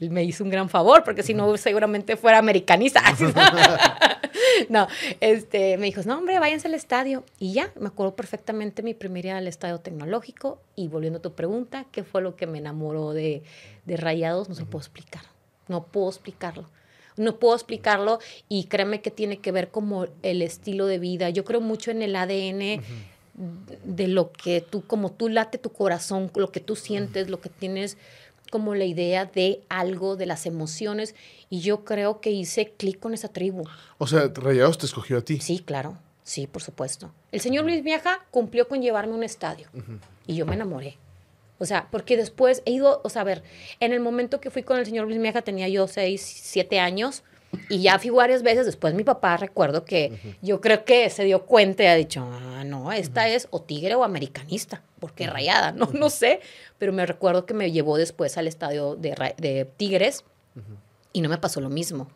[0.00, 3.00] Me hizo un gran favor, porque si no, seguramente fuera americanista.
[4.68, 4.86] no,
[5.20, 7.24] este, me dijo, no, hombre, váyanse al estadio.
[7.38, 10.60] Y ya, me acuerdo perfectamente mi primer día al estadio tecnológico.
[10.74, 13.42] Y volviendo a tu pregunta, ¿qué fue lo que me enamoró de,
[13.84, 14.48] de Rayados?
[14.48, 15.22] No se puedo explicar.
[15.68, 16.68] No puedo explicarlo.
[17.16, 21.30] No puedo explicarlo y créeme que tiene que ver como el estilo de vida.
[21.30, 22.82] Yo creo mucho en el ADN
[23.84, 27.48] de lo que tú, como tú late tu corazón, lo que tú sientes, lo que
[27.48, 27.98] tienes
[28.50, 31.16] como la idea de algo, de las emociones,
[31.50, 33.64] y yo creo que hice clic con esa tribu.
[33.98, 35.40] O sea, Rayados te escogió a ti.
[35.40, 37.10] Sí, claro, sí, por supuesto.
[37.32, 39.66] El señor Luis Viaja cumplió con llevarme a un estadio,
[40.26, 40.98] y yo me enamoré.
[41.58, 43.42] O sea, porque después he ido, o sea, a ver,
[43.80, 47.22] en el momento que fui con el señor Luis Viaja tenía yo seis, siete años,
[47.68, 48.66] y ya fui varias veces.
[48.66, 52.64] Después mi papá, recuerdo que yo creo que se dio cuenta y ha dicho, ah,
[52.64, 56.40] no, esta es o tigre o americanista, porque rayada, no, no sé.
[56.78, 60.24] Pero me recuerdo que me llevó después al estadio de, de Tigres
[61.12, 62.08] y no me pasó lo mismo.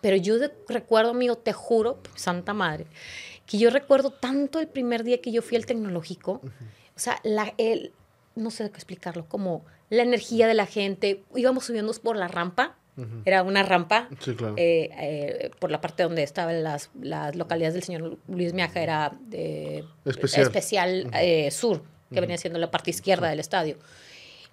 [0.00, 0.36] Pero yo
[0.68, 2.86] recuerdo, amigo, te juro, santa madre,
[3.46, 6.40] que yo recuerdo tanto el primer día que yo fui al tecnológico.
[6.94, 7.92] O sea, la, el,
[8.34, 11.24] no sé qué explicarlo, como la energía de la gente.
[11.34, 12.76] Íbamos subiendo por la rampa
[13.24, 14.08] era una rampa
[14.56, 19.12] eh, eh, por la parte donde estaban las, las, localidades del señor Luis Miaja, era
[20.04, 23.78] especial, especial eh, sur, que venía siendo la parte izquierda del estadio.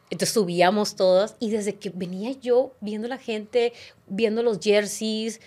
[0.09, 3.73] Entonces subíamos todos y desde que venía yo viendo la gente,
[4.07, 5.41] viendo los jerseys,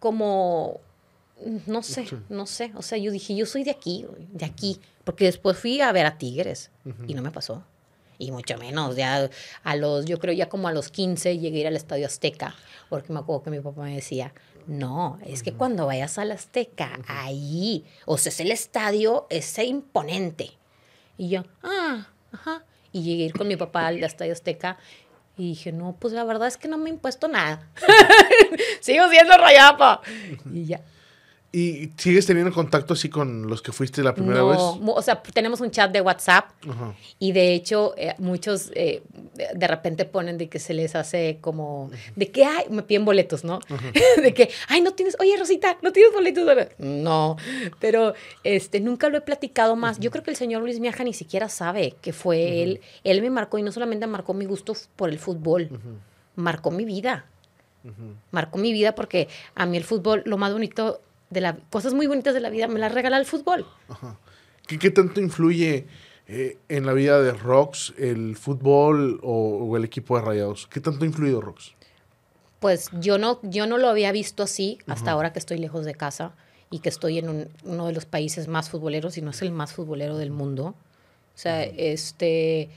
[0.00, 0.80] como,
[1.66, 5.26] no sé, no sé, o sea, yo dije, yo soy de aquí, de aquí, porque
[5.26, 6.70] después fui a ver a Tigres
[7.06, 7.62] y no me pasó
[8.18, 9.30] y mucho menos, ya
[9.62, 12.54] a los, yo creo ya como a los 15 llegué a ir al Estadio Azteca,
[12.88, 14.32] porque me acuerdo que mi papá me decía,
[14.66, 20.50] no, es que cuando vayas al Azteca, ahí, o sea, es el estadio, ese imponente.
[21.16, 22.64] Y yo, ah, ajá.
[22.92, 24.78] Y llegué a ir con mi papá al Estadio Azteca
[25.38, 27.66] y dije, no, pues la verdad es que no me he impuesto nada.
[28.80, 30.02] Sigo siendo rayapa.
[30.52, 30.82] Y ya.
[31.50, 34.58] ¿Y sigues teniendo contacto así con los que fuiste la primera vez?
[34.58, 36.50] No, o sea, tenemos un chat de WhatsApp
[37.18, 39.02] y de hecho eh, muchos eh,
[39.54, 43.44] de repente ponen de que se les hace como, de que, ay, me piden boletos,
[43.44, 43.60] ¿no?
[44.22, 46.68] de que, ay, no tienes, oye, Rosita, no tienes boletos.
[46.76, 47.38] No,
[47.80, 48.12] pero
[48.44, 49.98] este, nunca lo he platicado más.
[50.00, 52.80] Yo creo que el señor Luis Miaja ni siquiera sabe que fue él.
[53.04, 55.70] Él me marcó y no solamente marcó mi gusto por el fútbol,
[56.36, 57.24] marcó mi vida.
[58.32, 62.06] Marcó mi vida porque a mí el fútbol, lo más bonito de las cosas muy
[62.06, 63.66] bonitas de la vida me las regala el fútbol.
[64.66, 65.86] ¿Qué, tanto influye
[66.26, 70.66] eh, en la vida de Rox el fútbol o, el equipo de Rayados?
[70.66, 71.72] ¿Qué tanto ha influido Rox?
[72.60, 75.94] Pues yo no, yo no lo había visto así hasta ahora que estoy lejos de
[75.94, 76.32] casa
[76.70, 79.72] y que estoy en uno de los países más futboleros, y no es el más
[79.72, 80.74] futbolero del mundo.
[81.34, 82.68] O sea, este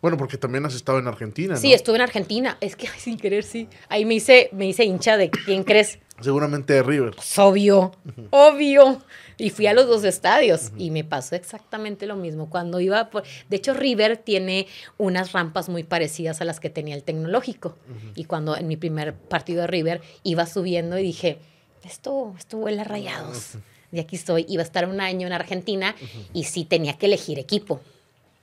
[0.00, 1.56] bueno, porque también has estado en Argentina.
[1.56, 2.56] Sí, estuve en Argentina.
[2.60, 3.68] Es que sin querer, sí.
[3.88, 5.98] Ahí me hice, me hice hincha de quién crees.
[6.20, 7.14] Seguramente de River.
[7.14, 7.92] Pues obvio,
[8.30, 9.02] obvio.
[9.36, 12.50] Y fui a los dos estadios y me pasó exactamente lo mismo.
[12.50, 13.22] Cuando iba por...
[13.48, 17.76] De hecho, River tiene unas rampas muy parecidas a las que tenía el tecnológico.
[18.16, 21.38] Y cuando en mi primer partido de River iba subiendo y dije,
[21.84, 23.58] esto, esto huele a rayados.
[23.92, 24.44] Y aquí estoy.
[24.48, 25.94] Iba a estar un año en Argentina
[26.32, 27.80] y sí tenía que elegir equipo.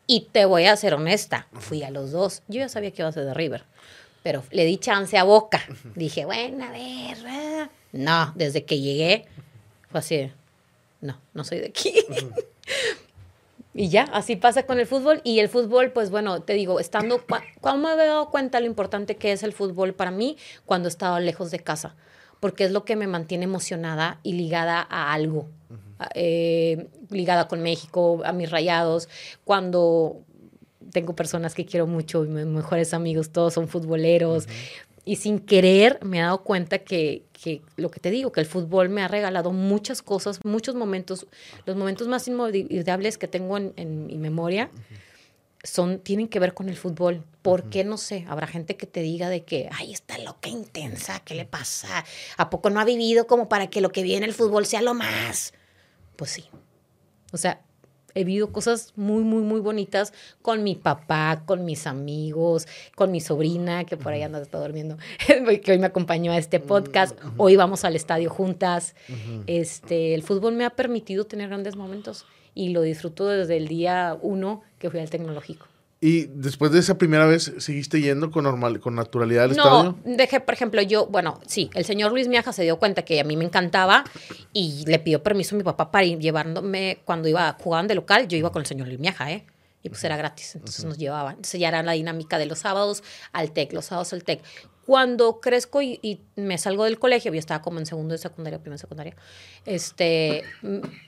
[0.07, 2.43] Y te voy a ser honesta, fui a los dos.
[2.47, 3.65] Yo ya sabía que iba a ser de River,
[4.25, 5.61] pero le di chance a Boca.
[5.93, 7.17] Dije, bueno, a ver.
[7.27, 7.69] Ah".
[7.91, 9.25] No, desde que llegué
[9.91, 10.31] fue así,
[10.99, 11.93] no, no soy de aquí.
[13.75, 15.21] y ya, así pasa con el fútbol.
[15.23, 17.23] Y el fútbol, pues bueno, te digo, estando,
[17.61, 20.89] cuando me he dado cuenta lo importante que es el fútbol para mí cuando he
[20.89, 21.95] estado lejos de casa,
[22.39, 25.49] porque es lo que me mantiene emocionada y ligada a algo.
[26.15, 29.07] Eh, ligada con México, a mis rayados,
[29.43, 30.23] cuando
[30.95, 34.47] tengo personas que quiero mucho, mis mejores amigos, todos son futboleros.
[35.03, 38.45] Y sin querer me he dado cuenta que, que, lo que te digo, que el
[38.45, 41.27] fútbol me ha regalado muchas cosas, muchos momentos,
[41.65, 44.71] los momentos más inolvidables que tengo en, en mi memoria
[45.65, 47.25] son, tienen que ver con el fútbol.
[47.41, 47.83] ¿Por qué?
[47.83, 48.25] No sé.
[48.29, 52.05] Habrá gente que te diga de que, ay, está loca intensa, ¿qué le pasa?
[52.37, 54.93] ¿A poco no ha vivido como para que lo que viene el fútbol sea lo
[54.93, 55.53] más?
[56.15, 56.45] Pues sí.
[57.33, 57.64] O sea,
[58.15, 63.19] he vivido cosas muy, muy, muy bonitas con mi papá, con mis amigos, con mi
[63.19, 64.97] sobrina, que por ahí anda, está durmiendo,
[65.61, 67.17] que hoy me acompañó a este podcast.
[67.37, 68.95] Hoy vamos al estadio juntas.
[69.47, 72.25] este, el fútbol me ha permitido tener grandes momentos
[72.55, 75.67] y lo disfruto desde el día uno que fui al tecnológico.
[76.01, 79.95] ¿Y después de esa primera vez seguiste yendo con normal, con naturalidad al estadio?
[80.05, 83.19] No, dejé, por ejemplo, yo, bueno, sí, el señor Luis Miaja se dio cuenta que
[83.19, 84.03] a mí me encantaba
[84.53, 88.27] y le pidió permiso a mi papá para ir llevándome, cuando iba jugaban de local,
[88.27, 89.45] yo iba con el señor Luis Miaja, ¿eh?
[89.85, 91.35] Y pues era gratis, entonces nos llevaban.
[91.35, 94.41] Entonces ya era la dinámica de los sábados al TEC, los sábados al TEC.
[94.83, 98.77] Cuando crezco y, me salgo del colegio, yo estaba como en segundo de secundaria, primero
[98.77, 99.15] de secundaria,
[99.63, 100.43] este,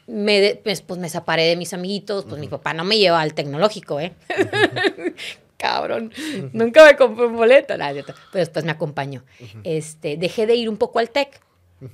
[0.06, 3.34] me, pues, pues, me separé de mis amiguitos, pues mi papá no me lleva al
[3.34, 4.14] tecnológico, ¿eh?
[5.58, 6.14] Cabrón,
[6.54, 9.24] nunca me compré un boleto, pero después me acompañó.
[9.64, 11.42] este, dejé de ir un poco al TEC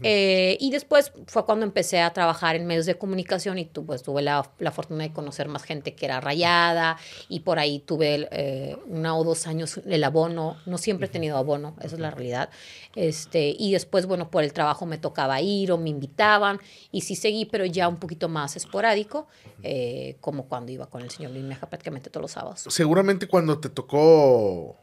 [0.01, 4.01] eh, y después fue cuando empecé a trabajar en medios de comunicación y tu, pues,
[4.01, 8.29] tuve la, la, fortuna de conocer más gente que era rayada y por ahí tuve
[8.31, 10.57] eh, una o dos años el abono.
[10.65, 12.49] No siempre he tenido abono, esa es la realidad.
[12.95, 16.59] Este, y después, bueno, por el trabajo me tocaba ir o me invitaban
[16.91, 19.27] y sí seguí, pero ya un poquito más esporádico,
[19.63, 22.63] eh, como cuando iba con el señor Luis Meja prácticamente todos los sábados.
[22.69, 24.77] Seguramente cuando te tocó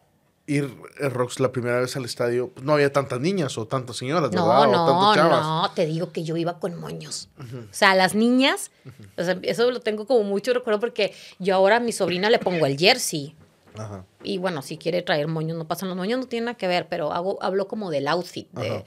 [0.50, 3.96] ir eh, Rox la primera vez al estadio, pues, no había tantas niñas o tantas
[3.96, 4.66] señoras, no, ¿verdad?
[4.66, 7.28] No, no, te digo que yo iba con moños.
[7.38, 8.72] O sea, las niñas,
[9.16, 12.38] o sea, eso lo tengo como mucho recuerdo porque yo ahora a mi sobrina le
[12.38, 13.36] pongo el jersey.
[13.78, 14.04] Ajá.
[14.24, 16.88] Y bueno, si quiere traer moños, no pasan los moños, no tiene nada que ver,
[16.88, 18.84] pero hago, hablo como del outfit, de,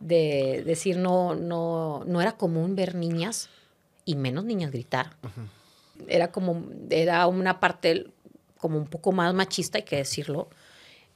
[0.00, 3.50] de, decir, no, no, no era común ver niñas
[4.06, 5.16] y menos niñas gritar.
[6.08, 8.06] Era como, era una parte
[8.56, 10.48] como un poco más machista, hay que decirlo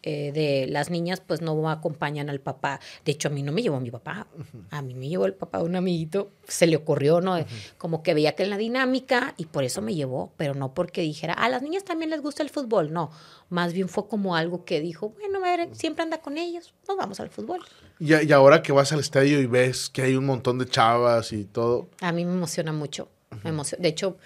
[0.09, 2.79] eh, de las niñas pues no acompañan al papá.
[3.05, 4.29] De hecho, a mí no me llevó mi papá,
[4.71, 7.45] a mí me llevó el papá de un amiguito, se le ocurrió, ¿no?
[7.77, 11.01] Como que veía que en la dinámica y por eso me llevó, pero no porque
[11.01, 13.11] dijera, a las niñas también les gusta el fútbol, no,
[13.49, 15.41] más bien fue como algo que dijo, bueno,
[15.73, 17.61] siempre anda con ellos, nos vamos al fútbol.
[17.99, 21.33] Y, y ahora que vas al estadio y ves que hay un montón de chavas
[21.33, 21.89] y todo.
[22.01, 23.09] A mí me emociona mucho,
[23.43, 23.83] me emociona.
[23.83, 24.19] De hecho,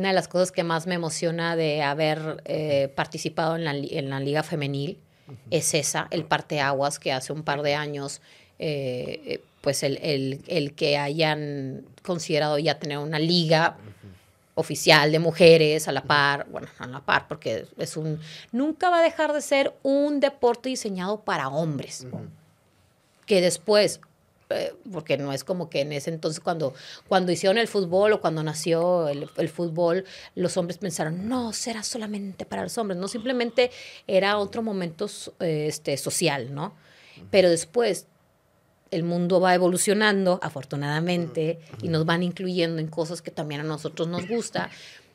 [0.00, 4.08] una de las cosas que más me emociona de haber eh, participado en la, en
[4.08, 4.98] la Liga Femenil
[5.50, 8.22] es esa, el parteaguas que hace un par de años,
[8.58, 13.76] eh, pues el, el, el, que hayan considerado ya tener una liga
[14.54, 18.18] oficial de mujeres a la par, bueno, a la par, porque es un,
[18.52, 22.06] nunca va a dejar de ser un deporte diseñado para hombres.
[23.26, 24.00] Que después,
[24.50, 26.74] eh, porque no es como que en ese entonces cuando,
[27.08, 32.44] cuando hicieron el fútbol o cuando nació el, fútbol, los hombres pensaron, no, será solamente
[32.44, 33.70] para los hombres, no, simplemente
[34.06, 35.06] era otro momento
[35.40, 36.74] este, social, ¿no?
[37.30, 38.06] Pero después
[38.90, 44.08] el mundo va evolucionando, afortunadamente, y nos van incluyendo en cosas que también a nosotros
[44.08, 44.70] nos gusta.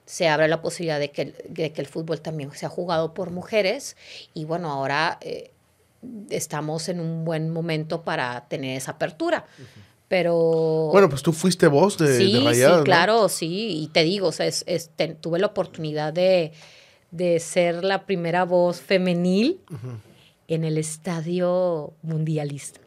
[0.06, 3.98] Se abre la posibilidad de que, de que el fútbol también sea jugado por mujeres.
[4.34, 5.52] Y bueno, ahora eh,
[6.30, 9.46] estamos en un buen momento para tener esa apertura.
[10.08, 10.90] Pero.
[10.92, 13.82] Bueno, pues tú fuiste voz de, sí, Sí, claro, sí.
[13.84, 16.52] Y te digo, o sea, es, tuve la oportunidad de,
[17.40, 19.60] ser la primera voz femenil
[20.48, 22.82] en el estadio mundialista,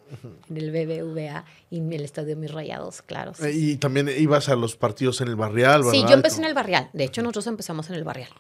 [0.48, 3.32] en el BBVA y en el estadio Mis Rayados, claro.
[3.42, 5.92] Eh, y también ibas a los partidos en el barrial, ¿verdad?
[5.92, 6.88] Sí, yo empecé en el barrial.
[6.92, 8.30] De hecho, nosotros empezamos en el barrial.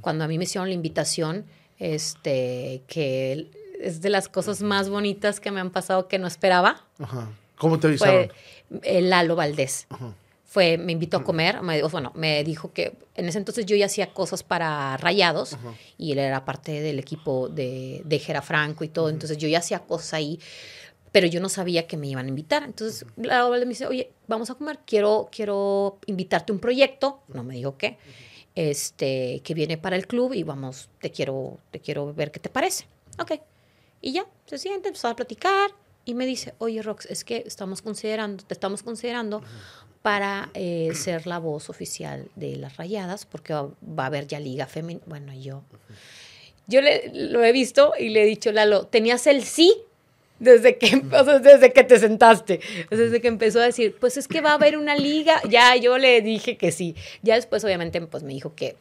[0.00, 1.46] Cuando a mí me hicieron la invitación,
[1.78, 6.84] este, que es de las cosas más bonitas que me han pasado que no esperaba.
[6.98, 7.30] Ajá.
[7.56, 8.30] ¿Cómo te avisaron?
[8.68, 9.86] Fue Lalo Valdés.
[10.44, 13.86] Fue, me invitó a comer, me, bueno, me dijo que en ese entonces yo ya
[13.86, 15.56] hacía cosas para Rayados
[15.98, 19.58] y él era parte del equipo de, de Jera Franco y todo, entonces yo ya
[19.58, 20.40] hacía cosas ahí,
[21.12, 22.62] pero yo no sabía que me iban a invitar.
[22.62, 27.20] Entonces Lalo Valdés me dice, oye, vamos a comer, quiero, quiero invitarte a un proyecto,
[27.28, 27.98] no me dijo qué,
[28.54, 32.48] este, que viene para el club y vamos, te quiero, te quiero ver qué te
[32.48, 32.86] parece.
[33.18, 33.32] Ok.
[34.00, 35.70] Y ya, se siente, empezó a platicar
[36.04, 39.42] y me dice, oye Rox, es que estamos considerando, te estamos considerando
[40.02, 44.66] para eh, ser la voz oficial de las rayadas, porque va, a haber ya liga
[44.66, 45.04] femenina.
[45.06, 45.62] Bueno, yo,
[46.66, 49.74] yo le, lo he visto y le he dicho, Lalo, tenías el sí
[50.38, 51.02] desde que,
[51.42, 54.76] desde que te sentaste, desde que empezó a decir, pues es que va a haber
[54.76, 56.94] una liga, ya yo le dije que sí.
[57.22, 58.76] Ya después obviamente pues me dijo que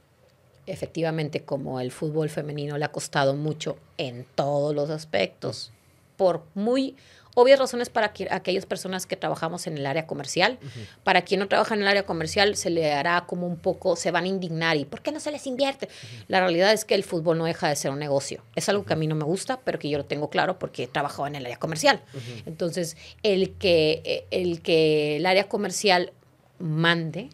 [0.68, 5.72] efectivamente como el fútbol femenino le ha costado mucho en todos los aspectos,
[6.18, 6.96] por muy
[7.36, 10.58] obvias razones para aquellas personas que trabajamos en el área comercial.
[11.04, 14.10] Para quien no trabaja en el área comercial se le hará como un poco, se
[14.10, 15.90] van a indignar y ¿por qué no se les invierte?
[16.28, 18.44] La realidad es que el fútbol no deja de ser un negocio.
[18.56, 20.84] Es algo que a mí no me gusta, pero que yo lo tengo claro porque
[20.84, 22.02] he trabajado en el área comercial.
[22.46, 26.14] Entonces, el que, eh, el que el área comercial
[26.58, 27.30] mande,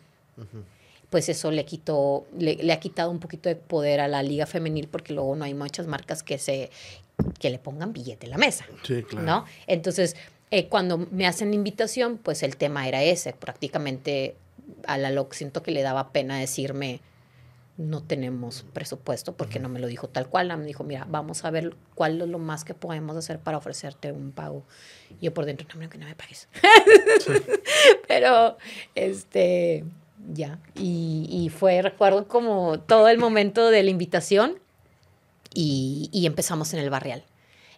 [1.11, 4.87] pues eso le quitó, le, ha quitado un poquito de poder a la liga femenil
[4.87, 6.71] porque luego no hay muchas marcas que se
[7.37, 8.65] que le pongan billete en la mesa.
[8.81, 9.27] Sí, claro.
[9.27, 9.45] ¿No?
[9.67, 10.15] Entonces,
[10.49, 13.33] eh, cuando me hacen invitación, pues el tema era ese.
[13.33, 14.35] Prácticamente
[14.87, 17.01] a la LOC siento que le daba pena decirme
[17.77, 20.55] no tenemos presupuesto porque no me lo dijo tal cual.
[20.57, 24.11] Me dijo, mira, vamos a ver cuál es lo más que podemos hacer para ofrecerte
[24.11, 24.63] un pago.
[25.19, 26.47] Y yo por dentro, no, que no me pagues.
[28.07, 28.57] Pero,
[28.95, 29.83] este,
[30.33, 30.59] Ya.
[30.75, 34.59] Y, fue, recuerdo como todo el momento de la invitación
[35.53, 37.23] y, y empezamos en el barrial.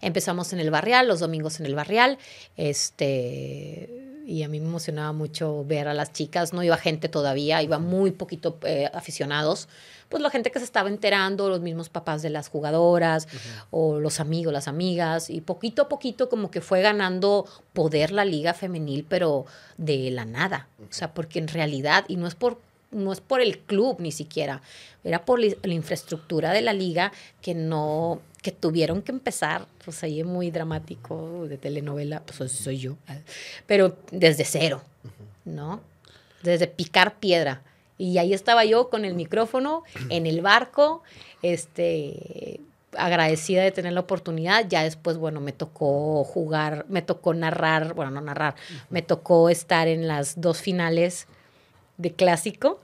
[0.01, 2.17] Empezamos en el barrial, los domingos en el barrial.
[2.57, 7.61] Este y a mí me emocionaba mucho ver a las chicas, no iba gente todavía,
[7.61, 9.67] iba muy poquito eh, aficionados,
[10.09, 13.27] pues la gente que se estaba enterando, los mismos papás de las jugadoras
[13.71, 18.23] o los amigos, las amigas, y poquito a poquito como que fue ganando poder la
[18.23, 19.45] liga femenil, pero
[19.77, 22.59] de la nada, o sea, porque en realidad, y no es por
[22.91, 24.61] no es por el club ni siquiera,
[25.03, 27.11] era por la, infraestructura de la liga
[27.41, 32.77] que no, que tuvieron que empezar, pues ahí es muy dramático de telenovela, pues soy
[32.77, 32.97] yo,
[33.65, 34.81] pero desde cero,
[35.45, 35.81] ¿no?
[36.43, 37.63] Desde picar piedra.
[37.97, 41.03] Y ahí estaba yo con el micrófono en el barco,
[41.41, 42.59] este,
[42.97, 44.67] agradecida de tener la oportunidad.
[44.67, 48.55] Ya después, bueno, me tocó jugar, me tocó narrar, bueno, no narrar,
[48.89, 51.27] me tocó estar en las dos finales
[51.97, 52.81] de clásico.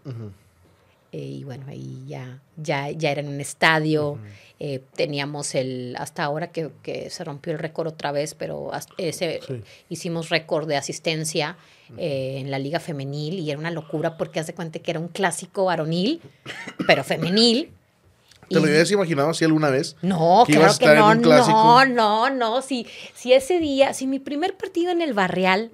[1.12, 4.20] Eh, y bueno, ahí ya, ya, ya era en un estadio.
[4.62, 6.70] Eh, teníamos el, hasta ahora que,
[7.10, 9.40] se rompió el récord otra vez, pero ese,
[9.88, 11.58] hicimos récord de asistencia
[11.98, 15.08] eh, en la liga femenil y era una locura porque hace cuenta que era un
[15.08, 16.22] clásico varonil,
[16.86, 17.72] pero femenil.
[18.50, 19.96] ¿Te lo habías imaginado así alguna vez?
[20.02, 22.62] No, claro que no, no, no, no.
[22.62, 25.72] Si, si ese día, si mi primer partido en el barrial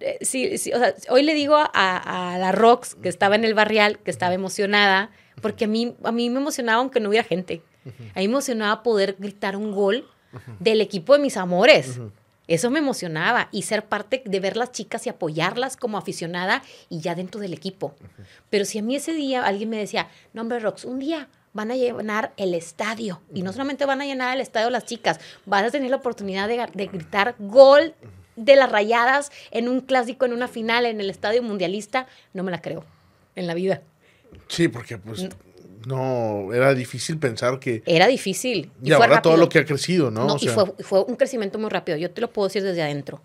[0.00, 3.98] eh, sí, o sea, hoy le digo a, la Rox, que estaba en el barrial,
[3.98, 7.62] que estaba emocionada, porque a mí, a mí me emocionaba aunque no hubiera gente.
[8.14, 10.06] A mí me emocionaba poder gritar un gol
[10.60, 12.00] del equipo de mis amores.
[12.46, 17.00] Eso me emocionaba y ser parte de ver las chicas y apoyarlas como aficionada y
[17.00, 17.94] ya dentro del equipo.
[18.50, 21.70] Pero si a mí ese día alguien me decía, no hombre Rox, un día van
[21.70, 25.64] a llenar el estadio y no solamente van a llenar el estadio las chicas, vas
[25.64, 27.94] a tener la oportunidad de, de gritar gol
[28.38, 32.50] de las rayadas en un clásico, en una final, en el estadio mundialista, no me
[32.50, 32.84] la creo
[33.34, 33.82] en la vida.
[34.48, 35.28] Sí, porque pues
[35.86, 37.82] no, era difícil pensar que...
[37.86, 38.70] Era difícil.
[38.82, 40.36] Y, ahora todo lo que ha crecido, ¿no?
[40.40, 41.98] y fue, un crecimiento muy rápido.
[41.98, 43.20] Yo te lo puedo decir desde adentro.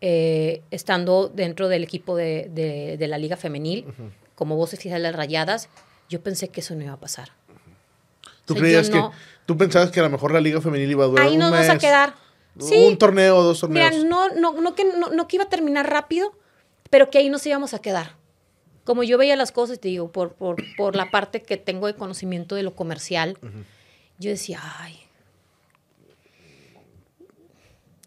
[0.00, 3.86] Eh, estando dentro del equipo de, la Liga Femenil,
[4.34, 5.68] como oficial de las rayadas,
[6.08, 7.30] yo pensé que eso no iba a pasar.
[8.46, 9.02] ¿Tú creías que...
[9.46, 11.68] ¿Tú pensabas que a lo mejor la Liga Femenil iba a durar Ahí nos vamos
[11.68, 12.14] a quedar
[12.60, 13.92] un torneo, dos torneos.
[13.92, 16.32] Mira, no, no, no, que, no, que iba a terminar rápido,
[16.90, 18.16] pero que ahí nos íbamos a quedar.
[18.84, 21.94] Como yo veía las cosas, te digo, por, por, por la parte que tengo de
[21.94, 23.38] conocimiento de lo comercial,
[24.18, 24.98] yo decía, ay.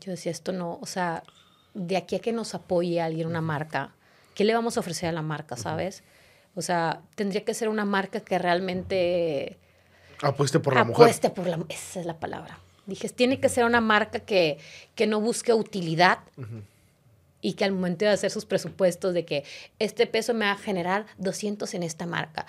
[0.02, 1.24] Yo decía, esto no, o sea,
[1.74, 3.96] de aquí a que nos apoye alguien, una marca,
[4.36, 6.04] ¿qué le vamos a ofrecer a la marca, sabes?
[6.56, 9.58] O sea, tendría que ser una marca que realmente...
[10.22, 11.06] Apueste por la mujer.
[11.06, 11.60] Apueste por la...
[11.70, 12.60] Esa es la palabra.
[12.86, 14.58] Dije, tiene que ser una marca que,
[15.08, 16.20] no busque utilidad
[17.42, 19.44] y que al momento de hacer sus presupuestos de que
[19.80, 22.46] este peso me va a generar 200 en esta marca,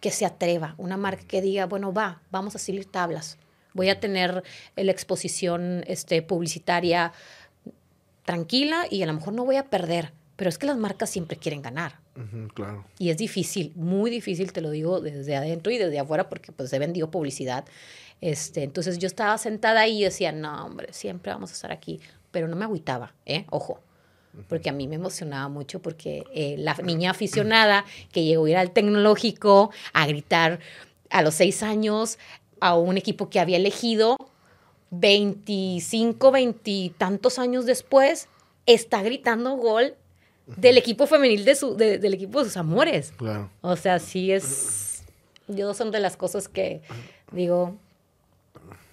[0.00, 3.36] que se atreva, una marca que diga, bueno, va, vamos a salir tablas,
[3.74, 4.42] voy a tener
[4.76, 7.12] la exposición este, publicitaria
[8.24, 11.36] tranquila y a lo mejor no voy a perder, pero es que las marcas siempre
[11.36, 11.98] quieren ganar.
[12.54, 12.84] claro.
[12.98, 16.70] Y es difícil, muy difícil, te lo digo desde adentro y desde afuera, porque pues
[16.70, 17.64] se vendió publicidad.
[18.20, 22.00] Este, entonces yo estaba sentada ahí y decía, no, hombre, siempre vamos a estar aquí.
[22.30, 23.46] Pero no me agüitaba, ¿eh?
[23.50, 23.80] Ojo.
[24.48, 28.56] Porque a mí me emocionaba mucho porque eh, la niña aficionada que llegó a ir
[28.56, 30.60] al tecnológico a gritar
[31.10, 32.18] a los seis años
[32.60, 34.16] a un equipo que había elegido,
[34.90, 38.28] 25, 20 tantos años después,
[38.66, 39.94] está gritando gol
[40.46, 43.12] del equipo femenil de su, del equipo de sus amores.
[43.16, 43.50] Claro.
[43.60, 45.02] O sea, sí es.
[45.46, 46.82] Yo son de las cosas que
[47.32, 47.76] digo,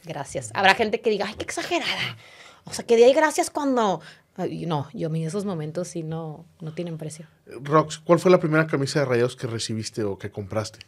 [0.06, 0.51] gracias.
[0.53, 2.18] Habrá gente que diga, ay, qué exagerada.
[2.66, 4.01] O sea, que de ahí gracias cuando...
[4.38, 7.28] no, yo en esos momentos sí no, no tienen precio.
[7.45, 10.80] Rox, ¿cuál fue la primera camisa de rayados que recibiste o que compraste?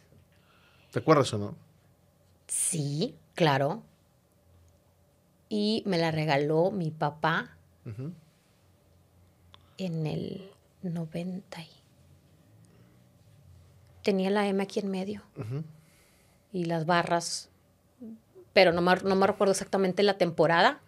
[0.90, 1.56] ¿Te acuerdas o no?
[2.46, 3.82] Sí, claro.
[5.48, 7.56] Y me la regaló mi papá
[9.78, 10.50] en el
[10.82, 11.58] 90.
[14.02, 15.22] Tenía la M aquí en medio.
[16.52, 17.50] Y las barras
[18.58, 20.80] pero no me, no me recuerdo exactamente la temporada,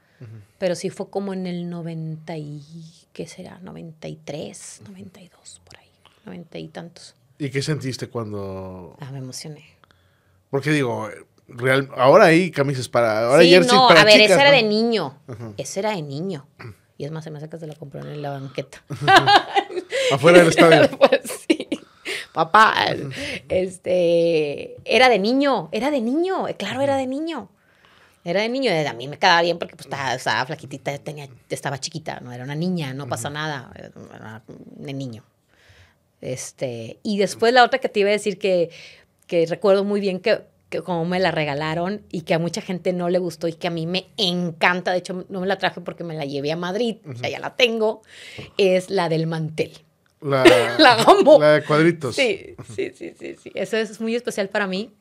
[0.58, 2.64] pero sí fue como en el 90 y,
[3.12, 3.60] ¿qué será?
[3.60, 5.86] 93, 92, por ahí,
[6.24, 7.14] 90 y tantos.
[7.38, 8.96] ¿Y qué sentiste cuando...?
[8.98, 9.76] Ah, me emocioné.
[10.50, 11.10] Porque digo,
[11.46, 13.28] real, ahora hay camisas para...
[13.28, 15.16] Ahora sí, no, a ver, ese era de niño.
[15.56, 16.48] Ese era de niño.
[16.98, 18.82] Y es más, se me hace que se la compró en la banqueta.
[20.12, 20.90] Afuera del estadio.
[20.98, 21.68] pues, sí
[22.32, 22.74] papá,
[23.48, 27.48] este, era de niño, era de niño, claro, era de niño.
[28.22, 32.20] Era de niño, a mí me quedaba bien porque pues, estaba, flaquitita, tenía, estaba chiquita,
[32.20, 33.72] no era una niña, no pasa nada,
[34.14, 35.24] era de niño.
[36.20, 38.70] Este, y después la otra que te iba a decir que,
[39.26, 42.92] que recuerdo muy bien que, que como me la regalaron y que a mucha gente
[42.92, 45.80] no le gustó y que a mí me encanta, de hecho no me la traje
[45.80, 48.02] porque me la llevé a Madrid, ya, ya la tengo,
[48.58, 49.72] es la del mantel.
[50.20, 50.44] La,
[50.78, 51.38] La amo.
[51.40, 52.14] La de cuadritos.
[52.14, 53.52] Sí, sí, sí, sí, sí.
[53.54, 54.92] Eso es muy especial para mí.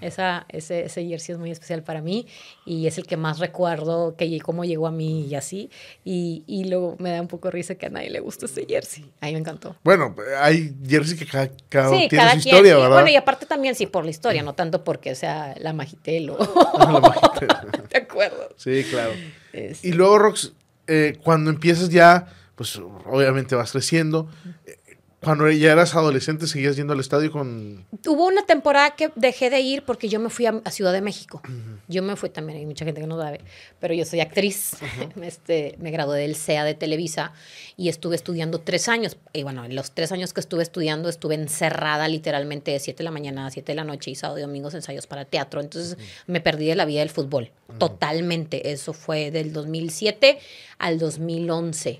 [0.00, 2.26] Esa, ese, ese jersey es muy especial para mí
[2.64, 5.70] y es el que más recuerdo que cómo llegó a mí y así.
[6.04, 9.10] Y, y luego me da un poco risa que a nadie le gusta ese jersey.
[9.20, 9.76] A mí me encantó.
[9.84, 12.54] Bueno, hay jersey que cada, cada Sí, tiene cada su quien.
[12.54, 12.90] historia, y ¿verdad?
[12.90, 16.38] bueno, y aparte también sí por la historia, no tanto porque sea la Magitel o...
[16.78, 17.48] La Magitel.
[17.88, 18.48] ¿Te acuerdas?
[18.56, 19.12] Sí, claro.
[19.52, 20.52] Es- Y luego, Rox,
[20.86, 24.28] eh, cuando empiezas ya, pues obviamente vas creciendo.
[24.66, 24.77] Eh,
[25.20, 27.84] Cuando ya eras adolescente, seguías yendo al estadio con...
[28.06, 31.00] Hubo una temporada que dejé de ir porque yo me fui a, a Ciudad de
[31.00, 31.42] México.
[31.88, 33.40] Yo me fui también, hay mucha gente que no sabe,
[33.80, 34.76] pero yo soy actriz.
[35.22, 37.32] este, me gradué del CEA de Televisa
[37.76, 39.16] y estuve estudiando tres años.
[39.32, 43.04] Y bueno, en los tres años que estuve estudiando, estuve encerrada literalmente de 7 de
[43.04, 45.60] la mañana a 7 de la noche y sábado y domingos ensayos para teatro.
[45.60, 45.98] Entonces
[46.28, 48.70] me perdí de la vida del fútbol, totalmente.
[48.70, 50.38] Eso fue del 2007
[50.78, 51.98] al 2011.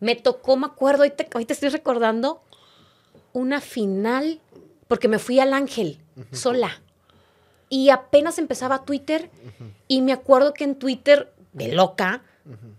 [0.00, 2.42] Me tocó, me acuerdo, ahorita, ahorita estoy recordando,
[3.32, 4.40] una final,
[4.88, 5.98] porque me fui al Ángel
[6.32, 6.80] sola.
[7.68, 9.30] Y apenas empezaba Twitter,
[9.88, 12.22] y me acuerdo que en Twitter, de loca,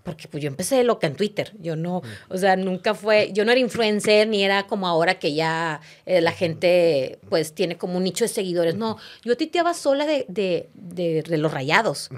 [0.04, 3.44] porque pues yo empecé de loca en Twitter, yo no, o sea, nunca fue, yo
[3.44, 7.98] no era influencer, ni era como ahora que ya eh, la gente pues tiene como
[7.98, 12.10] un nicho de seguidores, no, yo tuiteaba sola de, de, de- de los rayados.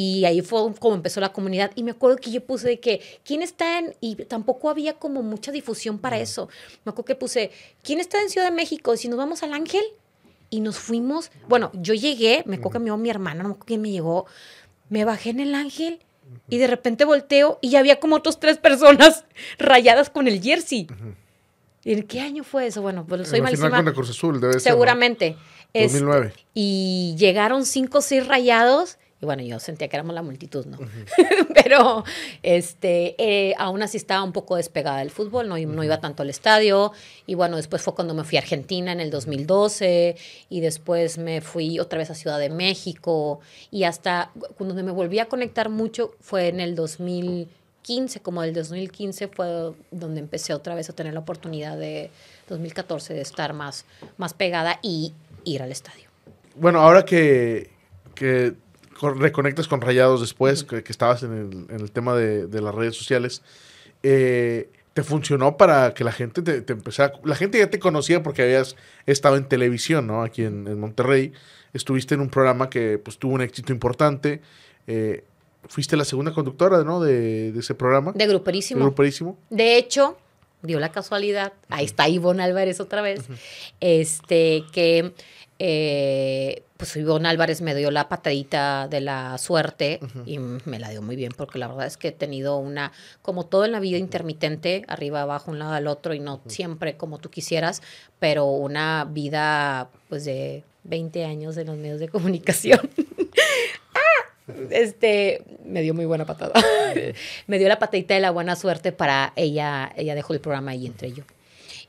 [0.00, 1.72] Y ahí fue como empezó la comunidad.
[1.74, 3.96] Y me acuerdo que yo puse de que, ¿quién está en...?
[4.00, 6.48] Y tampoco había como mucha difusión para eso.
[6.84, 7.50] Me acuerdo que puse,
[7.82, 8.96] ¿quién está en Ciudad de México?
[8.96, 9.82] Si nos vamos al Ángel.
[10.50, 11.32] Y nos fuimos.
[11.48, 13.90] Bueno, yo llegué, me acuerdo que me llevó mi hermana, no me acuerdo quién me
[13.90, 14.26] llegó.
[14.88, 15.98] Me bajé en el Ángel
[16.48, 19.24] y de repente volteo y ya había como otras tres personas
[19.58, 20.86] rayadas con el jersey.
[21.82, 22.82] ¿Y ¿En qué año fue eso?
[22.82, 23.84] Bueno, pues soy en la final malísima.
[23.84, 24.76] con Cruz Azul, debe ser, ¿no?
[24.76, 25.36] Seguramente.
[25.72, 26.34] Este, 2009.
[26.54, 28.96] y llegaron cinco o seis rayados.
[29.20, 30.78] Y bueno, yo sentía que éramos la multitud, ¿no?
[31.54, 32.04] Pero
[32.42, 36.30] este, eh, aún así estaba un poco despegada del fútbol, no, no iba tanto al
[36.30, 36.92] estadio.
[37.26, 40.16] Y bueno, después fue cuando me fui a Argentina en el 2012.
[40.48, 43.40] Y después me fui otra vez a Ciudad de México.
[43.72, 49.28] Y hasta cuando me volví a conectar mucho fue en el 2015, como del 2015
[49.28, 52.10] fue donde empecé otra vez a tener la oportunidad de
[52.48, 53.84] 2014 de estar más,
[54.16, 55.12] más pegada y
[55.44, 56.08] ir al estadio.
[56.54, 57.70] Bueno, ahora que,
[58.14, 58.54] que
[59.00, 62.74] reconectas con Rayados después, que, que estabas en el, en el tema de, de las
[62.74, 63.42] redes sociales,
[64.02, 67.12] eh, ¿te funcionó para que la gente te, te empezara?
[67.24, 68.76] La gente ya te conocía porque habías
[69.06, 70.22] estado en televisión, ¿no?
[70.22, 71.32] Aquí en, en Monterrey.
[71.72, 74.40] Estuviste en un programa que pues, tuvo un éxito importante.
[74.86, 75.24] eh,
[75.68, 77.00] fuiste la segunda conductora, ¿no?
[77.00, 78.12] De, de ese programa.
[78.12, 78.78] De gruperísimo.
[78.78, 79.38] De Gruperísimo.
[79.50, 80.16] De hecho,
[80.62, 83.20] dio la casualidad, ahí está Ivonne Álvarez otra vez,
[83.80, 85.12] este, que
[85.60, 91.02] eh, pues Ivonne Álvarez me dio la patadita de la suerte y me la dio
[91.02, 92.92] muy bien porque la verdad es que he tenido una,
[93.22, 96.96] como todo en la vida intermitente, arriba, abajo, un lado al otro y no siempre
[96.96, 97.82] como tú quisieras,
[98.20, 102.88] pero una vida pues de 20 años en los medios de comunicación.
[104.70, 106.54] este, me dio muy buena patada.
[107.48, 110.86] me dio la patadita de la buena suerte para ella, ella dejó el programa y
[110.86, 111.24] entré yo.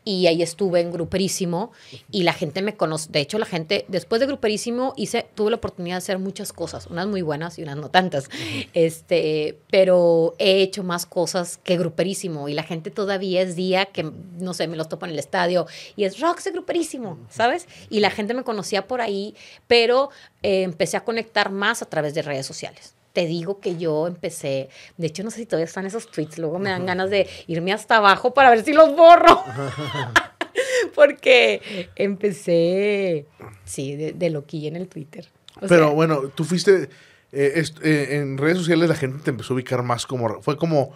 [0.10, 1.72] Y ahí estuve en Gruperísimo
[2.10, 3.12] y la gente me conoce.
[3.12, 6.88] De hecho, la gente, después de Gruperísimo, hice, tuve la oportunidad de hacer muchas cosas,
[6.88, 8.28] unas muy buenas y unas no tantas.
[8.74, 14.12] este, pero he hecho más cosas que Gruperísimo y la gente todavía es día que,
[14.40, 17.68] no sé, me los topo en el estadio y es Rox de Gruperísimo, ¿sabes?
[17.92, 19.36] Y la gente me conocía por ahí,
[19.68, 20.10] pero
[20.42, 22.96] eh, empecé a conectar más a través de redes sociales.
[23.20, 26.58] Te digo que yo empecé, de hecho no sé si todavía están esos tweets, luego
[26.58, 29.44] me dan ganas de irme hasta abajo para ver si los borro.
[30.96, 33.26] Porque empecé,
[33.66, 35.28] sí, de, de loquilla en el Twitter.
[35.58, 36.90] O Pero sea, bueno, tú fuiste.
[37.34, 40.42] eh, eh, en redes sociales la gente te empezó a ubicar más como.
[40.42, 40.94] Fue como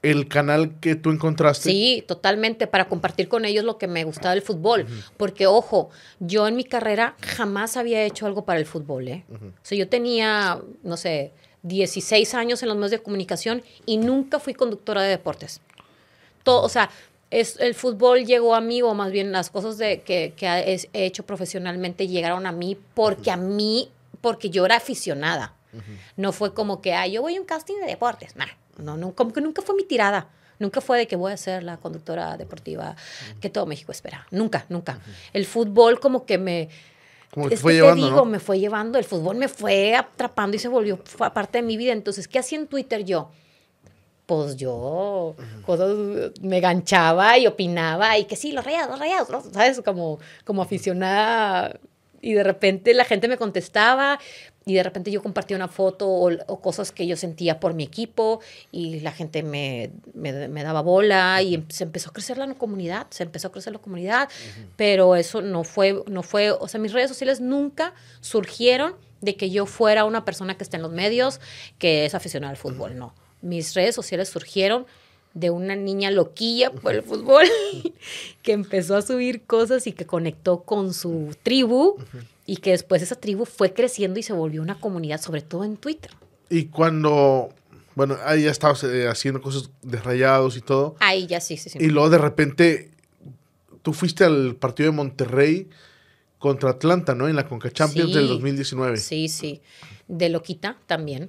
[0.00, 1.70] el canal que tú encontraste.
[1.70, 4.86] Sí, totalmente, para compartir con ellos lo que me gustaba del fútbol.
[5.16, 9.24] Porque, ojo, yo en mi carrera jamás había hecho algo para el fútbol, ¿eh?
[9.30, 11.32] O sea, yo tenía, no sé,
[11.62, 15.60] 16 años en los medios de comunicación y nunca fui conductora de deportes.
[16.42, 16.90] Todo, o sea,
[17.30, 20.46] es, el fútbol llegó a mí, o más bien las cosas de, que, que
[20.92, 23.90] he hecho profesionalmente llegaron a mí porque a mí,
[24.20, 25.54] porque yo era aficionada.
[26.16, 28.34] No fue como que, ah, yo voy a un casting de deportes.
[28.34, 28.46] Nah,
[28.78, 30.28] no, no, como que nunca fue mi tirada.
[30.58, 32.96] Nunca fue de que voy a ser la conductora deportiva
[33.40, 34.26] que todo México espera.
[34.30, 35.00] Nunca, nunca.
[35.32, 36.68] El fútbol como que me...
[37.30, 38.24] Como te es fue que llevando, te digo, ¿no?
[38.24, 38.98] me fue llevando.
[38.98, 40.98] El fútbol me fue atrapando y se volvió
[41.34, 41.92] parte de mi vida.
[41.92, 43.30] Entonces, ¿qué hacía en Twitter yo?
[44.26, 45.96] pues yo cosas,
[46.40, 49.40] me ganchaba y opinaba y que sí, los rayados, los rayados, ¿no?
[49.52, 49.80] ¿sabes?
[49.84, 51.78] Como, como aficionada
[52.20, 54.18] y de repente la gente me contestaba
[54.68, 58.40] y de repente yo compartía una foto o, cosas que yo sentía por mi equipo
[58.72, 60.32] y la gente me, me,
[60.64, 64.28] daba bola y se empezó a crecer la comunidad, se empezó a crecer la comunidad,
[64.74, 69.50] pero eso no fue, no fue, o sea, mis redes sociales nunca surgieron de que
[69.50, 71.40] yo fuera una persona que está en los medios,
[71.78, 73.14] que es aficionada al fútbol, no.
[73.42, 74.84] Mis redes sociales surgieron
[75.32, 77.46] de una niña loquilla por el fútbol
[78.42, 81.98] que empezó a subir cosas y que conectó con su tribu
[82.46, 85.76] y que después esa tribu fue creciendo y se volvió una comunidad, sobre todo en
[85.76, 86.12] Twitter.
[86.48, 87.48] Y cuando,
[87.94, 90.94] bueno, ahí ya estabas eh, haciendo cosas de rayados y todo.
[91.00, 91.78] Ahí ya sí, sí, sí.
[91.80, 92.90] Y luego de repente
[93.82, 95.68] tú fuiste al partido de Monterrey
[96.38, 97.28] contra Atlanta, ¿no?
[97.28, 98.96] En la Conca Champions del 2019.
[98.98, 99.60] Sí, sí.
[100.06, 101.28] De loquita también.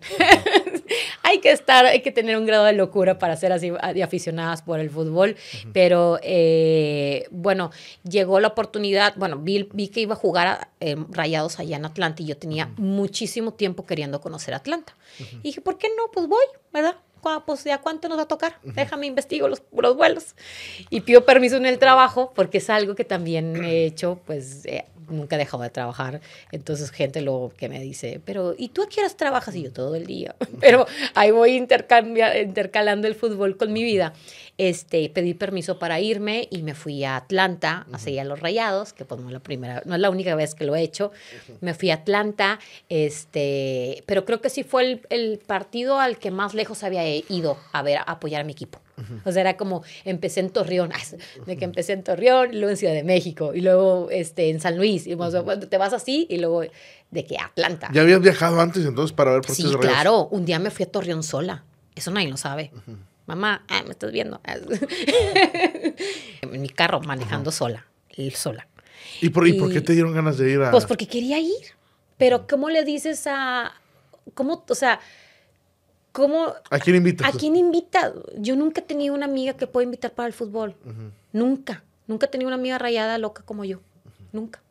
[1.28, 4.62] Hay que estar, hay que tener un grado de locura para ser así de aficionadas
[4.62, 5.36] por el fútbol.
[5.74, 7.72] Pero eh, bueno,
[8.10, 12.24] llegó la oportunidad, bueno, vi, vi que iba a jugar eh, Rayados allá en Atlanta
[12.24, 14.96] y yo tenía muchísimo tiempo queriendo conocer Atlanta.
[15.20, 16.10] Y dije, ¿por qué no?
[16.12, 16.96] Pues voy, ¿verdad?
[17.46, 20.36] Pues ya cuánto nos va a tocar, déjame investigo los, los vuelos.
[20.90, 24.86] Y pido permiso en el trabajo porque es algo que también he hecho, pues eh,
[25.10, 26.22] nunca he dejado de trabajar.
[26.52, 29.56] Entonces, gente luego que me dice, pero ¿y tú a qué horas trabajas?
[29.56, 30.36] Y yo todo el día.
[30.60, 34.14] Pero ahí voy intercalando el fútbol con mi vida.
[34.58, 38.93] Este, pedí permiso para irme y me fui a Atlanta a seguir a los Rayados,
[38.93, 41.12] que pues no es la primera, no es la única vez que lo he hecho.
[41.62, 46.32] Me fui a Atlanta, este, pero creo que sí fue el, el partido al que
[46.32, 48.80] más lejos había ido a ver, a apoyar a mi equipo.
[49.26, 50.91] O sea, era como, empecé en Torreón,
[51.45, 54.76] de que empecé en Torreón, luego en Ciudad de México, y luego este, en San
[54.78, 55.16] Luis, y
[55.70, 56.64] te vas así, y luego
[57.12, 57.89] de que Atlanta.
[57.93, 61.24] ¿Ya habías viajado antes entonces para ver Sí, claro, un día me fui a Torreón
[61.24, 61.64] sola,
[61.95, 62.72] eso nadie lo sabe.
[63.28, 64.42] Mamá, ah, me estás viendo.
[66.42, 68.68] en mi carro, manejando sola, ir sola.
[69.22, 70.72] ¿Y por, ¿Y por qué te dieron ganas de ir a...?
[70.72, 71.76] Pues porque quería ir,
[72.18, 73.74] pero ¿cómo le dices a...?
[74.34, 75.00] ¿Cómo, o sea
[76.18, 77.28] ¿Cómo, ¿A quién invitas?
[77.28, 78.12] ¿A quién invita?
[78.38, 80.76] Yo nunca he tenido una amiga que pueda invitar para el fútbol.
[81.32, 81.84] Nunca.
[82.08, 83.82] Nunca he tenido una amiga rayada loca como yo.
[84.32, 84.64] Nunca.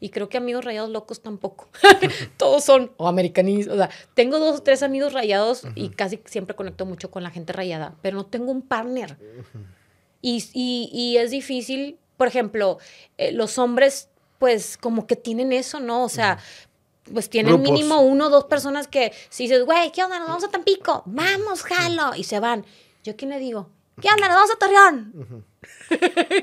[0.00, 1.68] Y creo que amigos rayados locos tampoco.
[2.36, 3.74] Todos son o americanistas.
[3.74, 7.30] O sea, tengo dos o tres amigos rayados y casi siempre conecto mucho con la
[7.30, 9.16] gente rayada, pero no tengo un partner.
[10.22, 12.78] y, y, es difícil, por ejemplo,
[13.16, 16.04] eh, los hombres, pues como que tienen eso, ¿no?
[16.04, 16.38] O sea,
[17.12, 20.18] pues tienen mínimo uno o dos personas que si dices, güey, ¿qué onda?
[20.18, 21.02] Nos vamos a Tampico.
[21.06, 22.14] Vamos, jalo.
[22.14, 22.64] Y se van.
[23.04, 23.70] ¿Yo quién le digo?
[24.00, 24.28] ¿Qué onda?
[24.28, 25.44] Nos vamos a Torreón.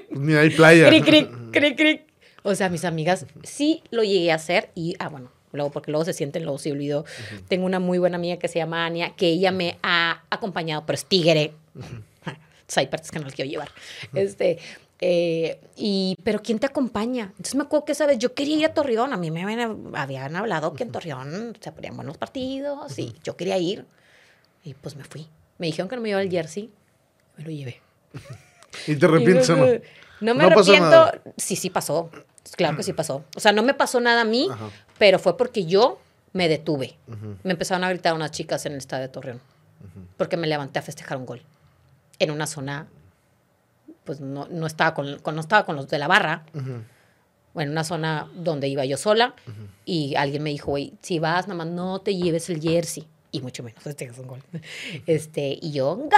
[0.10, 0.88] Ni hay playa.
[0.90, 2.15] Cric, cric, cric, cric.
[2.46, 6.06] O sea, mis amigas sí lo llegué a hacer y, ah, bueno, luego porque luego
[6.06, 7.04] se sienten, luego se olvidó.
[7.48, 10.96] Tengo una muy buena amiga que se llama Ania, que ella me ha acompañado, pero
[10.96, 11.54] es tigre.
[12.76, 13.70] hay partes que no las quiero llevar.
[14.14, 14.60] Este,
[15.02, 17.32] eh, y, pero ¿quién te acompaña?
[17.32, 19.12] Entonces me acuerdo que esa vez yo quería ir a Torreón.
[19.12, 19.44] A mí me
[19.96, 23.86] habían, hablado que en Torreón se ponían buenos partidos y yo quería ir.
[24.64, 25.28] Y pues me fui.
[25.58, 26.72] Me dijeron que no me iba al jersey.
[27.38, 27.82] Me lo llevé.
[28.88, 29.66] ¿Y te arrepientes o no?
[30.22, 31.12] No me arrepiento.
[31.38, 32.10] Sí, sí pasó.
[32.56, 33.26] Claro que sí pasó.
[33.36, 34.48] O sea, no me pasó nada a mí,
[34.98, 36.00] pero fue porque yo
[36.34, 36.98] me detuve.
[37.44, 39.42] Me empezaron a gritar unas chicas en el estadio de Torreón.
[40.18, 41.42] Porque me levanté a festejar un gol.
[42.20, 42.88] En una zona
[44.06, 46.46] pues no, no estaba, con, no estaba con los de la barra.
[46.54, 49.34] En una zona donde iba yo sola
[49.86, 53.08] y alguien me dijo, güey, si vas, nada más no te lleves el jersey.
[53.36, 54.40] Y mucho menos, este es un gol.
[55.06, 56.10] Este, y yo, gol,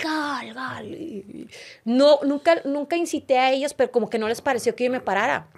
[0.00, 1.48] gol, gol.
[1.84, 5.00] No, nunca, nunca incité a ellas, pero como que no les pareció que yo me
[5.00, 5.48] parara.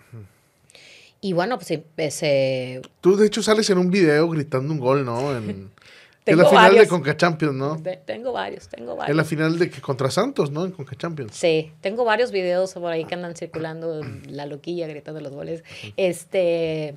[1.21, 2.81] Y bueno, pues empecé.
[3.03, 5.37] Tú, de hecho, sales en un video gritando un gol, ¿no?
[5.37, 5.71] En...
[6.25, 7.81] La final de Conca Champions, ¿no?
[8.05, 9.11] tengo varios, tengo varios.
[9.11, 10.65] En la final de que contra Santos, ¿no?
[10.65, 11.37] En Conca Champions.
[11.37, 15.63] Sí, tengo varios videos por ahí que andan circulando, la loquilla gritando los goles.
[15.97, 16.97] Este,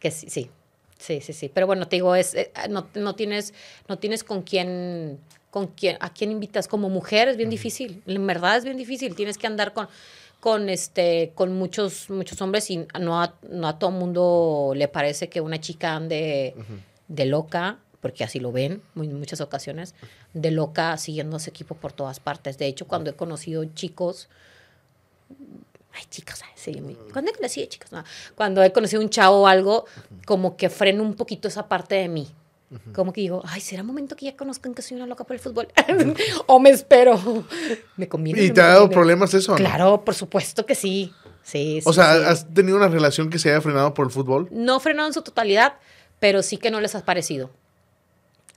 [0.00, 0.50] que sí, sí,
[0.98, 1.50] sí, sí, sí.
[1.52, 3.54] Pero bueno, te digo, es, eh, no, no, tienes,
[3.88, 5.18] no tienes con quién,
[5.50, 6.68] con quién, a quién invitas.
[6.68, 9.14] Como mujer es bien difícil, en verdad es bien difícil.
[9.14, 9.88] Tienes que andar con
[10.38, 15.28] con este con muchos muchos hombres y no a, no a todo mundo le parece
[15.28, 16.54] que una chica ande
[17.08, 19.96] de loca porque así lo ven en muchas ocasiones,
[20.32, 22.56] de loca siguiendo a su equipo por todas partes.
[22.56, 24.28] De hecho, cuando he conocido chicos,
[25.96, 26.80] ay, chicas, sí,
[27.12, 27.90] cuando he conocido chicos,
[28.34, 29.86] cuando he conocido un chavo o algo,
[30.26, 32.28] como que freno un poquito esa parte de mí.
[32.92, 35.40] Como que digo, ay, ¿será momento que ya conozcan que soy una loca por el
[35.40, 35.68] fútbol?
[36.46, 37.16] o me espero.
[37.96, 38.42] me conviene.
[38.42, 39.54] ¿Y te ha dado problemas eso?
[39.54, 41.12] Claro, por supuesto que sí.
[41.44, 44.48] Sí, o sea, ¿has tenido una relación que se haya frenado por el fútbol?
[44.50, 45.74] No frenado en su totalidad,
[46.18, 47.50] pero sí que no les ha parecido.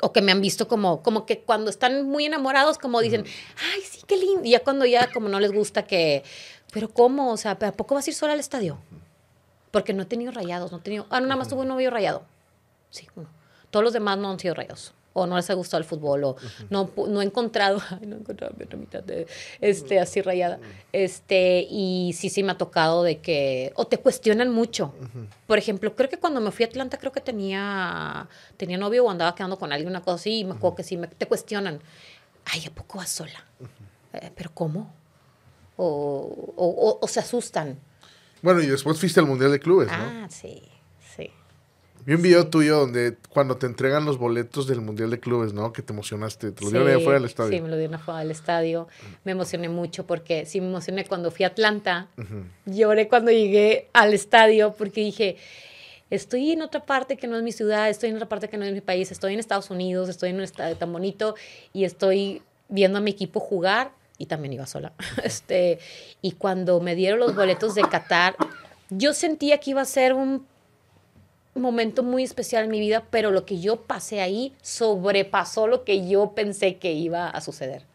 [0.02, 3.26] o que me han visto como, como que cuando están muy enamorados, como dicen,
[3.74, 4.42] ay, sí, qué lindo.
[4.44, 6.24] Y ya cuando ya como no les gusta que,
[6.72, 7.32] pero ¿cómo?
[7.32, 8.78] O sea, ¿a poco vas a ir sola al estadio?
[9.72, 11.90] Porque no he tenido rayados, no he tenido, ah, no, nada más tuve un novio
[11.90, 12.24] rayado.
[12.90, 13.28] Sí, uno.
[13.70, 16.36] Todos los demás no han sido rayados o no les ha gustado el fútbol, o
[16.70, 19.28] no, no he encontrado, ay, no he encontrado mi mitad de,
[19.62, 20.60] este, así rayada.
[20.94, 24.94] Este, y sí, sí me ha tocado de que, o te cuestionan mucho.
[25.48, 29.10] Por ejemplo, creo que cuando me fui a Atlanta, creo que tenía, tenía novio o
[29.10, 31.80] andaba quedando con alguien, una cosa así, y me acuerdo que sí, me, te cuestionan.
[32.46, 33.46] Ay, ¿a poco vas sola?
[34.14, 34.94] Eh, ¿Pero cómo?
[35.82, 37.80] O, o, o, se asustan.
[38.42, 39.94] Bueno, y después fuiste al Mundial de Clubes, ¿no?
[39.94, 40.70] Ah, sí.
[42.06, 45.72] Vi un video tuyo donde cuando te entregan los boletos del Mundial de Clubes, ¿no?
[45.74, 46.52] Que te emocionaste.
[46.52, 47.52] Te lo dieron ahí afuera del estadio.
[47.52, 48.88] Sí, me lo dieron afuera del estadio.
[49.26, 52.08] Me emocioné mucho porque sí me emocioné cuando fui a Atlanta.
[52.66, 55.38] Lloré cuando llegué al estadio porque dije,
[56.10, 58.66] estoy en otra parte que no es mi ciudad, estoy en otra parte que no
[58.66, 61.36] es mi país, estoy en Estados Unidos, estoy en un estadio tan bonito
[61.74, 64.94] y estoy viendo a mi equipo jugar y también iba sola.
[65.24, 65.80] este,
[66.22, 68.36] y cuando me dieron los boletos de Qatar,
[68.92, 70.46] yo sentía que iba a ser un
[71.56, 76.08] momento muy especial en mi vida, pero lo que yo pasé ahí sobrepasó lo que
[76.08, 77.86] yo pensé que iba a suceder.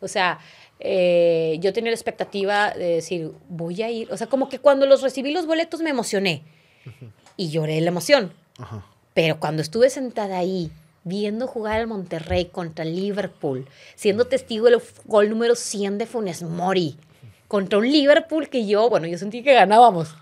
[0.00, 0.38] O sea,
[0.80, 4.86] eh, yo tenía la expectativa de decir, voy a ir, o sea, como que cuando
[4.86, 6.42] los recibí los boletos me emocioné
[7.36, 8.32] y lloré la emoción.
[9.14, 10.70] Pero cuando estuve sentada ahí,
[11.04, 16.96] viendo jugar al Monterrey contra Liverpool, siendo testigo del gol número 100 de Funes Mori,
[17.46, 20.16] contra un Liverpool que yo, bueno, yo sentí que ganábamos.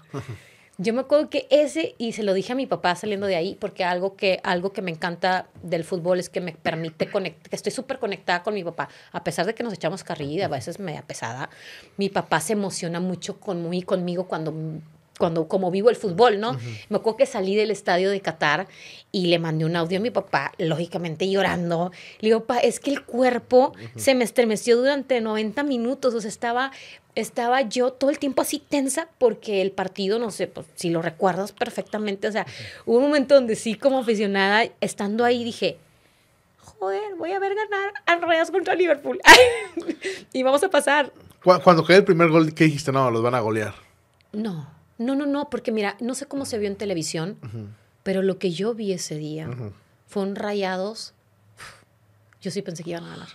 [0.78, 3.56] Yo me acuerdo que ese, y se lo dije a mi papá saliendo de ahí,
[3.60, 7.56] porque algo que, algo que me encanta del fútbol es que me permite conectar, que
[7.56, 8.88] estoy súper conectada con mi papá.
[9.12, 11.50] A pesar de que nos echamos carrilla, a veces me da pesada,
[11.98, 14.52] mi papá se emociona mucho con, conmigo cuando
[15.18, 16.56] cuando como vivo el fútbol, ¿no?
[16.88, 18.66] Me acuerdo que salí del estadio de Qatar
[19.10, 21.92] y le mandé un audio a mi papá, lógicamente llorando.
[22.20, 26.28] Le digo, papá, es que el cuerpo se me estremeció durante 90 minutos, o sea,
[26.28, 26.72] estaba
[27.14, 31.02] estaba yo todo el tiempo así tensa porque el partido, no sé, pues, si lo
[31.02, 32.46] recuerdas perfectamente, o sea,
[32.86, 35.78] hubo un momento donde sí como aficionada, estando ahí, dije,
[36.56, 39.20] joder, voy a ver ganar al Reyes contra Liverpool.
[40.32, 41.12] y vamos a pasar.
[41.42, 42.92] Cuando cae el primer gol, ¿qué dijiste?
[42.92, 43.74] No, los van a golear.
[44.32, 44.68] No,
[45.04, 47.38] no, no, no, porque mira, no sé cómo se vio en televisión,
[48.02, 49.48] pero lo que yo vi ese día
[50.06, 51.14] fue un Rayados.
[52.40, 53.28] Yo sí pensé que iban a ganar.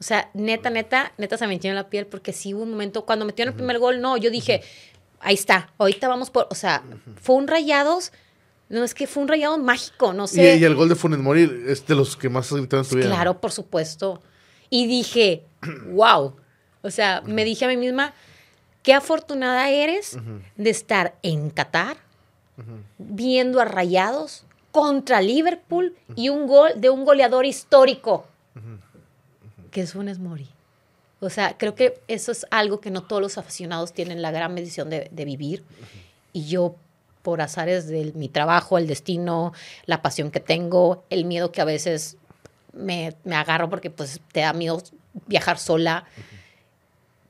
[0.00, 3.04] O sea, neta, neta, neta se me en la piel porque sí hubo un momento,
[3.04, 4.62] cuando metieron el primer gol, no, yo dije,
[5.20, 6.84] ahí está, ahorita vamos por, o sea,
[7.20, 8.12] fue un rayados,
[8.68, 10.56] no es que fue un rayado mágico, no sé.
[10.56, 13.06] Y, el gol de Funes Mori es de los que más gritaron en tu vida.
[13.06, 14.22] Claro, por supuesto.
[14.70, 15.44] Y dije,
[15.90, 16.36] wow.
[16.82, 18.14] O sea, me dije a mí misma,
[18.82, 20.18] qué afortunada eres
[20.56, 21.96] de estar en Qatar,
[22.98, 28.26] viendo a rayados contra Liverpool y un gol de un goleador histórico.
[29.70, 30.48] Que es Funes Mori.
[31.20, 34.54] O sea, creo que eso es algo que no todos los aficionados tienen la gran
[34.54, 35.64] medición de, vivir.
[36.32, 36.76] Y yo,
[37.22, 39.52] por azares de mi trabajo, el destino,
[39.86, 42.16] la pasión que tengo, el miedo que a veces
[42.72, 44.80] me, agarro porque pues te da miedo
[45.26, 46.04] viajar sola.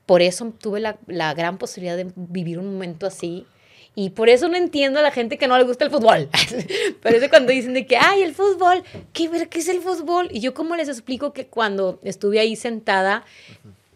[0.09, 3.45] Por eso tuve la, la gran posibilidad de vivir un momento así
[3.93, 6.27] y por eso no entiendo a la gente que no le gusta el fútbol.
[7.03, 8.81] Parece cuando dicen de que, ay, el fútbol,
[9.13, 10.27] ¿qué, ¿qué es el fútbol?
[10.31, 13.23] Y yo cómo les explico que cuando estuve ahí sentada,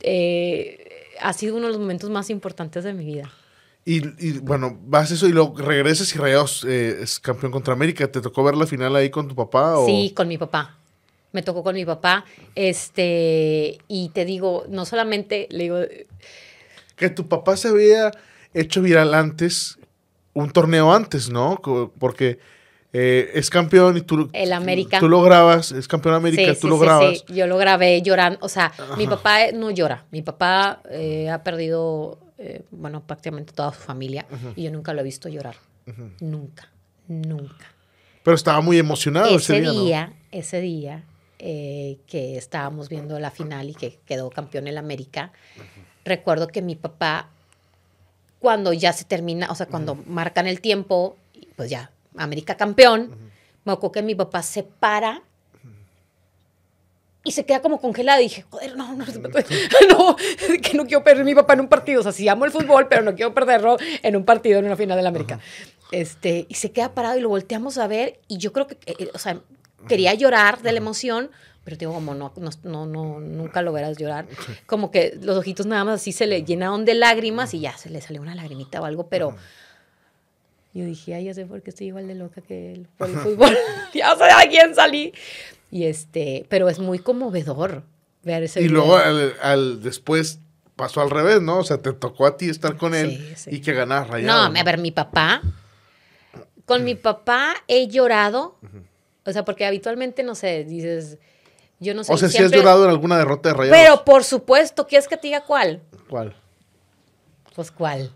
[0.01, 0.87] eh,
[1.19, 3.31] ha sido uno de los momentos más importantes de mi vida.
[3.83, 8.07] Y, bueno, vas eso y luego regresas y Rayados eh, es campeón contra América.
[8.07, 9.79] ¿Te tocó ver la final ahí con tu papá?
[9.79, 9.87] O?
[9.87, 10.77] Sí, con mi papá.
[11.33, 12.23] Me tocó con mi papá.
[12.55, 15.79] Este, y te digo, no solamente le digo.
[16.95, 18.11] Que tu papá se había
[18.53, 19.77] hecho viral antes
[20.33, 21.61] un torneo antes, ¿no?
[21.99, 22.39] Porque
[22.91, 24.99] eh, es campeón y tú, el América.
[24.99, 27.23] tú lo grabas, es campeón de América, tú lo grabas.
[27.27, 31.43] Sí, yo lo grabé llorando, o sea, mi papá no llora, mi papá eh, ha
[31.43, 34.25] perdido, eh, bueno, prácticamente toda su familia
[34.55, 35.55] y yo nunca lo he visto llorar,
[36.19, 36.69] nunca,
[37.07, 37.67] nunca.
[38.23, 40.13] Pero estaba muy emocionado ese, día.
[40.31, 41.03] Ese día,
[41.43, 45.33] que estábamos viendo la final y que quedó campeón el América,
[46.05, 47.29] recuerdo que mi papá
[48.39, 51.15] cuando ya se termina, o sea, cuando marcan el tiempo,
[51.55, 53.15] pues ya, América campeón,
[53.63, 55.21] me acuerdo que mi papá se para
[57.23, 58.19] y se queda como congelado.
[58.19, 59.05] Y dije, joder, no, no,
[59.89, 60.15] no,
[60.61, 62.01] que no quiero perder mi papá en un partido.
[62.01, 64.75] O sea, sí amo el fútbol, pero no quiero perderlo en un partido, en una
[64.75, 65.39] final de la América.
[65.91, 68.19] Este, y se queda parado y lo volteamos a ver.
[68.27, 69.39] Y yo creo que, eh, o sea,
[69.87, 71.29] quería llorar de la emoción,
[71.63, 74.25] pero digo, como no, no, no, nunca lo verás llorar.
[74.65, 77.89] Como que los ojitos nada más así se le llenaron de lágrimas y ya se
[77.89, 79.35] le salió una lagrimita o algo, pero
[80.73, 83.15] Yo dije, ay, ya sé por qué estoy igual de loca que él por el
[83.17, 83.55] fútbol.
[83.93, 85.13] ya sé a quién salí.
[85.69, 87.83] Y este, pero es muy conmovedor
[88.23, 88.77] ver ese Y video.
[88.77, 90.39] luego al, al- después
[90.75, 91.59] pasó al revés, ¿no?
[91.59, 93.55] O sea, te tocó a ti estar con él Sí, sí.
[93.57, 94.53] y que ganar No, rayado.
[94.57, 95.41] a ver, mi papá.
[96.65, 98.57] Con mi papá he llorado.
[99.25, 101.17] O sea, porque habitualmente, no sé, dices.
[101.79, 102.13] Yo no sé.
[102.13, 103.77] O sea, si has llorado en alguna derrota de rayados.
[103.79, 105.81] Pero por supuesto, ¿quieres que te diga cuál?
[106.09, 106.35] ¿Cuál?
[107.55, 108.11] Pues cuál.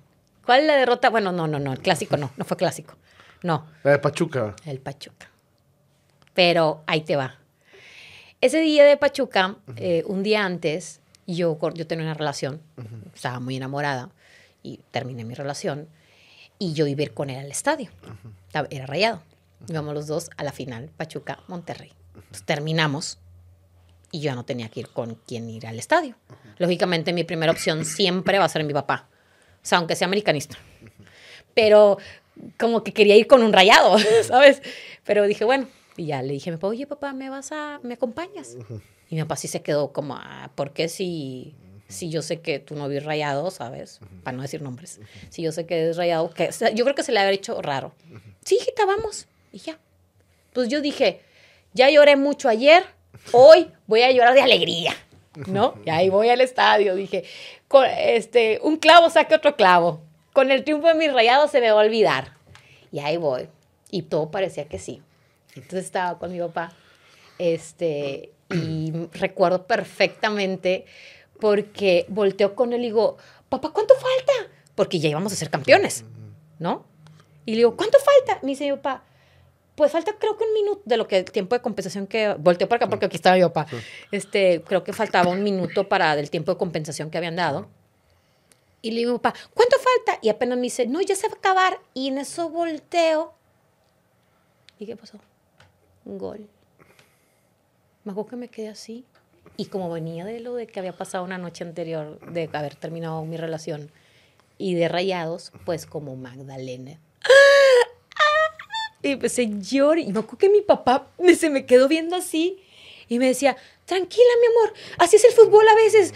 [0.46, 1.10] ¿Cuál es la derrota?
[1.10, 1.74] Bueno, no, no, no.
[1.74, 2.32] El clásico no.
[2.38, 2.96] No fue clásico.
[3.44, 3.68] No.
[3.84, 4.56] La de Pachuca.
[4.66, 5.30] El Pachuca.
[6.34, 7.38] Pero ahí te va.
[8.40, 12.62] Ese día de Pachuca, eh, un día antes, yo, yo tenía una relación,
[13.14, 14.10] estaba muy enamorada
[14.62, 15.88] y terminé mi relación
[16.60, 17.90] y yo iba a ir con él al estadio.
[18.70, 19.24] Era rayado.
[19.68, 21.92] Íbamos los dos a la final, Pachuca, Monterrey.
[22.16, 23.20] Entonces, terminamos
[24.12, 26.16] y yo ya no tenía que ir con quien ir al estadio.
[26.58, 29.10] Lógicamente, mi primera opción siempre va a ser mi papá.
[29.56, 30.58] O sea, aunque sea americanista
[31.58, 31.98] pero
[32.60, 34.62] como que quería ir con un rayado, ¿sabes?
[35.04, 38.56] Pero dije, bueno, y ya le dije oye, papá, ¿me vas a, me acompañas?
[39.10, 41.56] Y mi papá sí se quedó como, ah, ¿por qué si,
[41.88, 44.02] si yo sé que tu novio es rayado, ¿sabes?
[44.24, 45.00] Para no decir nombres.
[45.30, 47.34] Si yo sé que es rayado, que, o sea, yo creo que se le habría
[47.34, 47.96] hecho raro.
[48.46, 49.28] Sí, hijita, vamos.
[49.52, 49.78] Y ya.
[50.54, 51.22] Pues yo dije,
[51.74, 52.84] ya lloré mucho ayer,
[53.32, 54.96] hoy voy a llorar de alegría,
[55.48, 55.76] ¿no?
[55.86, 57.24] Y ahí voy al estadio, dije,
[57.68, 60.02] con, este, un clavo saque otro clavo.
[60.34, 62.34] Con el triunfo de mis rayados se me va a olvidar.
[62.92, 63.50] Y ahí voy.
[63.90, 65.02] Y todo parecía que sí.
[65.56, 66.72] Entonces estaba con mi papá.
[67.40, 70.86] Este, y recuerdo perfectamente
[71.40, 73.18] porque volteó con él y digo,
[73.50, 74.52] papá, ¿cuánto falta?
[74.76, 76.04] Porque ya íbamos a ser campeones,
[76.60, 76.86] ¿no?
[77.46, 78.40] Y le digo, ¿cuánto falta?
[78.44, 79.04] Me dice mi papá,
[79.78, 82.68] pues falta creo que un minuto de lo que el tiempo de compensación que volteó
[82.68, 83.68] para acá porque aquí estaba mi papá.
[84.12, 87.70] Este, creo que faltaba un minuto para del tiempo de compensación que habían dado.
[88.82, 90.20] Y le digo, papá, ¿cuánto falta?
[90.24, 91.80] Y apenas me dice, no, ya se va a acabar.
[91.94, 93.36] Y en eso volteo.
[94.80, 95.20] ¿Y qué pasó?
[96.06, 96.50] Un gol.
[98.04, 99.06] Me acuerdo que me quedé así.
[99.58, 103.24] Y como venía de lo de que había pasado una noche anterior, de haber terminado
[103.26, 103.92] mi relación,
[104.58, 107.00] y de rayados, pues como Magdalena.
[109.04, 110.00] Y empecé a llorar.
[110.00, 112.58] Y me acuerdo que mi papá me- se me quedó viendo así.
[113.10, 116.14] Y me decía, tranquila, mi amor, así es el fútbol a veces,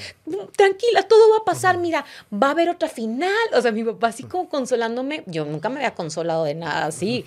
[0.58, 2.04] tranquila, todo va a pasar, mira,
[2.34, 3.32] va a haber otra final.
[3.54, 7.24] O sea, mi papá así como consolándome, yo nunca me había consolado de nada así.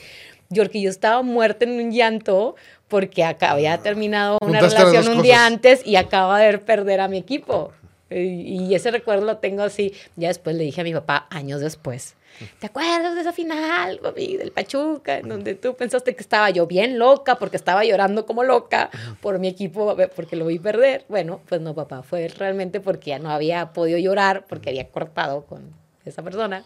[0.51, 2.57] Yo, porque yo estaba muerta en un llanto
[2.89, 5.47] porque acá había terminado una Juntaste relación un día cosas.
[5.53, 7.73] antes y acaba de perder a mi equipo.
[8.11, 9.95] Y ese recuerdo lo tengo así.
[10.17, 12.15] Ya después le dije a mi papá, años después,
[12.59, 16.67] ¿te acuerdas de esa final, papi, del Pachuca, en donde tú pensaste que estaba yo
[16.67, 21.05] bien loca porque estaba llorando como loca por mi equipo, porque lo vi perder?
[21.09, 25.45] Bueno, pues no, papá, fue realmente porque ya no había podido llorar porque había cortado
[25.47, 25.73] con
[26.05, 26.65] esa persona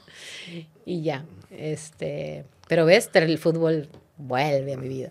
[0.85, 1.25] y ya.
[1.51, 5.11] Este, pero ves, el fútbol vuelve a mi vida.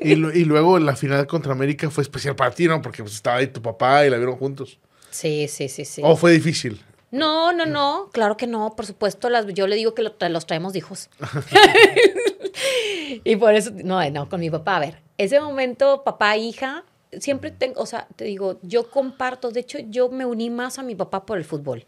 [0.00, 2.82] Y, lu- y luego la final contra América fue especial para ti, ¿no?
[2.82, 4.78] Porque pues, estaba ahí tu papá y la vieron juntos.
[5.10, 6.02] Sí, sí, sí, sí.
[6.04, 6.80] ¿O fue difícil?
[7.12, 10.46] No, no, no, claro que no, por supuesto, las, yo le digo que lo los
[10.46, 11.10] traemos de hijos.
[13.24, 16.84] y por eso, no, no, con mi papá, a ver, ese momento, papá, hija,
[17.20, 20.82] siempre tengo, o sea, te digo, yo comparto, de hecho, yo me uní más a
[20.82, 21.84] mi papá por el fútbol.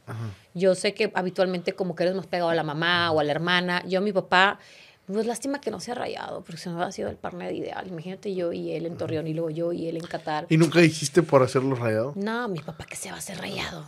[0.53, 3.33] Yo sé que habitualmente como que eres más pegado a la mamá o a la
[3.33, 4.59] hermana, yo a mi papá,
[5.07, 7.87] pues lástima que no se ha rayado, porque si no hubiera sido el partner ideal.
[7.89, 10.47] Imagínate yo y él en Torreón y luego yo y él en Qatar.
[10.49, 12.13] ¿Y nunca dijiste por hacerlo rayado?
[12.17, 13.85] No, mi papá que se va a hacer rayado.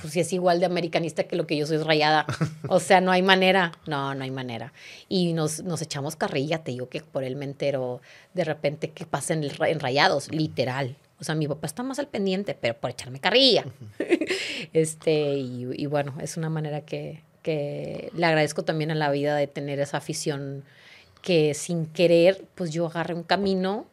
[0.00, 2.26] Pues si es igual de americanista que lo que yo soy rayada.
[2.68, 3.72] O sea, no hay manera.
[3.86, 4.72] No, no hay manera.
[5.08, 8.00] Y nos, nos echamos carrilla, te digo que por él me entero
[8.34, 10.96] de repente que pasa en, el ra- en rayados, literal.
[11.18, 13.64] O sea, mi papá está más al pendiente, pero por echarme carrilla.
[14.72, 19.36] este, y, y bueno, es una manera que, que le agradezco también a la vida
[19.36, 20.64] de tener esa afición
[21.22, 23.86] que sin querer, pues yo agarré un camino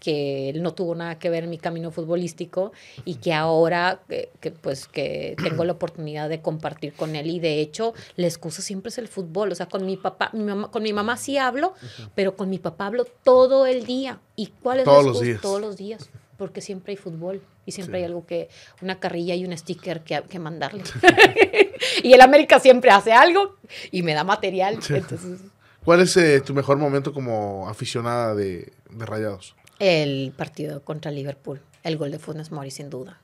[0.00, 2.72] que él no tuvo nada que ver en mi camino futbolístico
[3.04, 7.40] y que ahora eh, que pues que tengo la oportunidad de compartir con él y
[7.40, 10.70] de hecho la excusa siempre es el fútbol, o sea, con mi papá, mi mamá,
[10.70, 11.74] con mi mamá sí hablo,
[12.14, 14.20] pero con mi papá hablo todo el día.
[14.34, 15.24] ¿Y cuál es la Todos los excusa?
[15.30, 15.40] días.
[15.40, 18.48] Todos los días, porque siempre hay fútbol y siempre hay algo que
[18.82, 20.82] una carrilla y un sticker que, que mandarle.
[22.02, 23.56] y el América siempre hace algo
[23.90, 25.40] y me da material, entonces
[25.86, 29.54] ¿Cuál es eh, tu mejor momento como aficionada de, de rayados?
[29.78, 33.20] El partido contra Liverpool, el gol de Funes Mori, sin duda.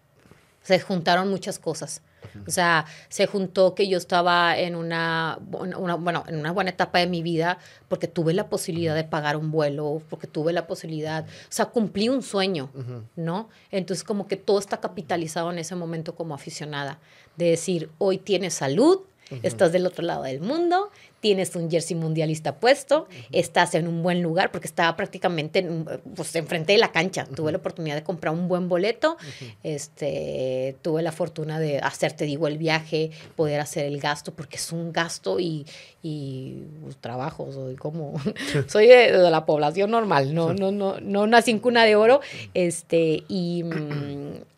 [0.63, 2.03] Se juntaron muchas cosas.
[2.47, 7.01] O sea, se juntó que yo estaba en una, una- bueno, en una buena etapa
[7.01, 7.59] de mi vida
[7.89, 12.09] porque tuve la posibilidad de pagar un vuelo, porque tuve la posibilidad, o sea, cumplí
[12.09, 12.71] un sueño,
[13.17, 13.49] ¿no?
[13.73, 17.01] Entonces como que todo está capitalizado en ese momento como aficionada,
[17.37, 19.01] de decir, hoy tienes salud,
[19.43, 20.91] estás del otro lado del mundo,
[21.23, 25.85] tienes un jersey mundialista puesto, estás en un buen lugar, porque estaba prácticamente en,
[26.17, 27.27] pues, enfrente de la cancha.
[27.27, 29.17] Tuve la oportunidad de comprar un buen boleto,
[29.63, 34.73] este, tuve la fortuna de hacerte, digo, el viaje, poder hacer el gasto, porque es
[34.73, 35.65] un gasto y,
[36.03, 38.15] y pues, trabajo, soy como,
[38.67, 42.21] soy de, la población normal, no, no, no, no nací en cuna de oro,
[42.53, 43.63] este, y,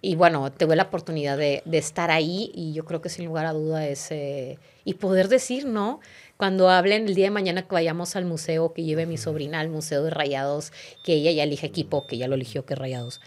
[0.01, 3.45] y bueno, tuve la oportunidad de, de, estar ahí y yo creo que sin lugar
[3.45, 6.01] a duda es, eh, y poder decir, ¿no?
[6.37, 9.69] Cuando hablen el día de mañana que vayamos al museo, que lleve mi sobrina al
[9.69, 10.73] museo de Rayados,
[11.05, 13.21] que ella ya elige equipo, que ya lo eligió que Rayados,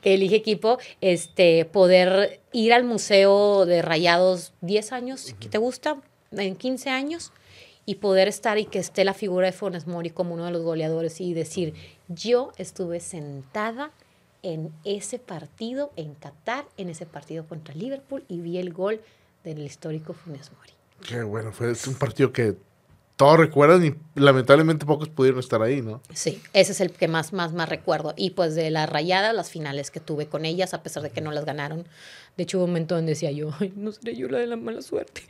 [0.00, 6.00] que elige equipo, este, poder ir al museo de Rayados 10 años, ¿qué te gusta?
[6.32, 7.32] En 15 años,
[7.84, 10.62] y poder estar y que esté la figura de Funes Mori como uno de los
[10.62, 11.74] goleadores y decir,
[12.08, 13.90] yo estuve sentada
[14.42, 19.00] en ese partido en Qatar, en ese partido contra Liverpool y vi el gol
[19.44, 20.79] del histórico Funes Mori.
[21.06, 22.56] Qué bueno, fue un partido que
[23.20, 26.00] todos recuerdan y lamentablemente pocos pudieron estar ahí, ¿no?
[26.14, 28.14] Sí, ese es el que más, más, más recuerdo.
[28.16, 31.20] Y pues de la rayada, las finales que tuve con ellas, a pesar de que
[31.20, 31.86] no las ganaron.
[32.38, 34.56] De hecho, hubo un momento donde decía yo, ay, no seré yo la de la
[34.56, 35.20] mala suerte.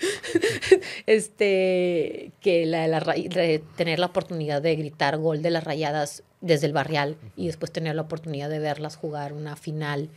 [1.06, 6.68] este, que la, la, de tener la oportunidad de gritar gol de las rayadas desde
[6.68, 10.10] el barrial y después tener la oportunidad de verlas jugar una final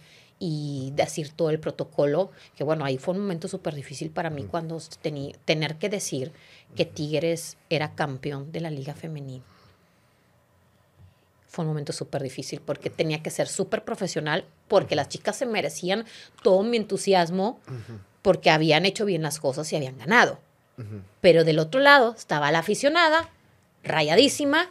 [0.45, 4.43] y decir todo el protocolo, que bueno, ahí fue un momento súper difícil para mí
[4.43, 6.33] cuando tenía tener que decir
[6.75, 9.41] que Tigres era campeón de la liga femenina.
[11.47, 15.45] Fue un momento súper difícil porque tenía que ser súper profesional, porque las chicas se
[15.45, 16.03] merecían
[16.41, 17.61] todo mi entusiasmo,
[18.21, 20.39] porque habían hecho bien las cosas y habían ganado.
[21.21, 23.29] Pero del otro lado estaba la aficionada,
[23.81, 24.69] rayadísima,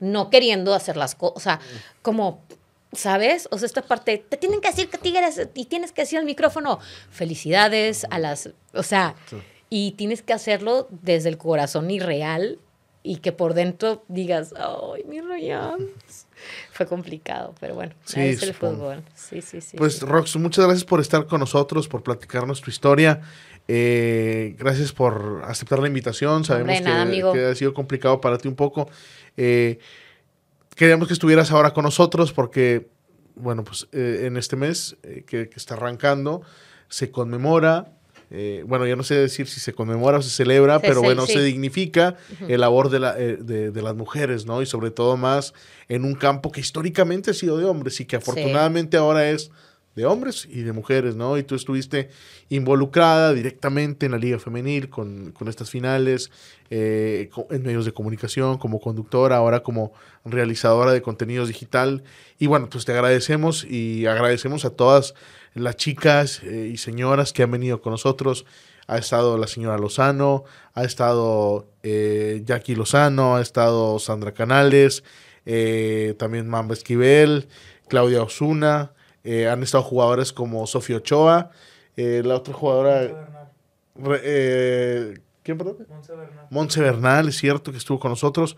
[0.00, 1.60] no queriendo hacer las cosas, o sea,
[2.00, 2.40] como
[2.92, 3.48] ¿Sabes?
[3.50, 6.26] O sea, esta parte, te tienen que decir que tigres y tienes que decir al
[6.26, 6.78] micrófono,
[7.10, 9.14] felicidades a las, o sea,
[9.70, 12.58] y tienes que hacerlo desde el corazón irreal
[13.02, 15.88] y que por dentro digas, ay, mi Ryan.
[16.72, 19.02] Fue complicado, pero bueno, sí, es el fútbol.
[19.14, 19.76] Sí, sí, sí.
[19.76, 23.20] Pues, Rox, muchas gracias por estar con nosotros, por platicarnos tu historia.
[23.68, 26.44] Eh, gracias por aceptar la invitación.
[26.44, 28.88] Sabemos que, ha sido complicado para ti un poco.
[29.36, 29.78] Eh,
[30.74, 32.88] queríamos que estuvieras ahora con nosotros porque,
[33.34, 36.42] bueno, pues eh, en este mes eh, que, está arrancando
[36.88, 37.92] se conmemora,
[38.30, 41.42] eh, bueno, ya no sé decir si se conmemora o se celebra, pero bueno, se
[41.42, 42.16] dignifica
[42.48, 44.62] el labor de, la, de, las mujeres, ¿no?
[44.62, 45.52] Y sobre todo más
[45.88, 49.50] en un campo que históricamente ha sido de hombres y que afortunadamente ahora es
[49.94, 51.36] de hombres y de mujeres, ¿no?
[51.36, 52.08] Y tú estuviste
[52.48, 56.30] involucrada directamente en la Liga Femenil con, estas finales,
[56.70, 59.92] eh, en medios de comunicación, como conductora, ahora como
[60.24, 62.02] realizadora de contenidos digital.
[62.38, 65.14] Y bueno, pues te agradecemos y agradecemos a todas
[65.54, 68.46] las chicas eh, y señoras que han venido con nosotros.
[68.86, 75.04] Ha estado la señora Lozano, ha estado eh, Jackie Lozano, ha estado Sandra Canales,
[76.18, 77.48] también Mamba Esquivel,
[77.88, 78.92] Claudia Osuna.
[79.24, 81.50] Eh, han estado jugadores como Sofía Ochoa,
[81.96, 83.28] eh, la otra jugadora...
[84.24, 85.78] Eh, ¿Quién, perdón?
[85.88, 86.46] Monse Bernal.
[86.50, 88.56] Monse Bernal, es cierto que estuvo con nosotros.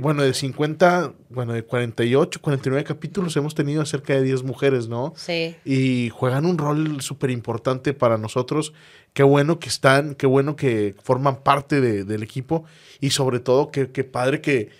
[0.00, 5.12] bueno, de 50, bueno, de 48, 49 capítulos hemos tenido cerca de 10 mujeres, ¿no?
[5.16, 5.54] Sí.
[5.64, 8.74] Y juegan un rol súper importante para nosotros.
[9.12, 12.64] Qué bueno que están, qué bueno que forman parte del equipo
[13.00, 14.70] y sobre todo qué, qué padre que,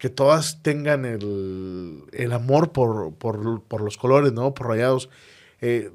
[0.00, 4.54] que todas tengan el, amor por, por, los colores, ¿no?
[4.54, 5.10] Por rayados.
[5.60, 5.90] Eh,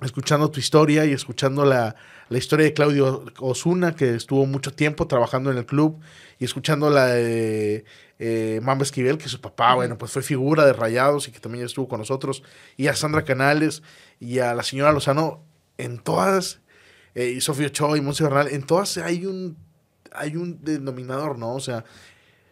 [0.00, 1.96] escuchando tu historia y escuchando la,
[2.30, 6.00] historia de Claudio Osuna, que estuvo mucho tiempo trabajando en el club,
[6.38, 7.84] y escuchando la de
[8.20, 11.66] eh, Mamba Esquivel, que su papá, bueno, pues fue figura de Rayados y que también
[11.66, 12.42] estuvo con nosotros,
[12.78, 13.82] y a Sandra Canales
[14.18, 15.44] y a la señora Lozano,
[15.76, 16.60] en todas,
[17.14, 19.58] eh, y Sofía Ochoa y Monse Bernal, en todas hay un,
[20.10, 21.52] hay un denominador, ¿no?
[21.52, 21.84] O sea,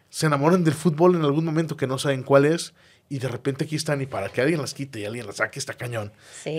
[0.09, 2.73] se enamoran del fútbol en algún momento que no saben cuál es
[3.09, 5.59] y de repente aquí están y para que alguien las quite y alguien las saque
[5.59, 6.11] está cañón.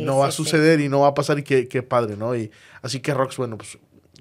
[0.03, 2.34] no va a suceder y no va a pasar y qué, qué, padre, ¿no?
[2.34, 2.51] Y
[2.82, 3.78] así que Rox, bueno, pues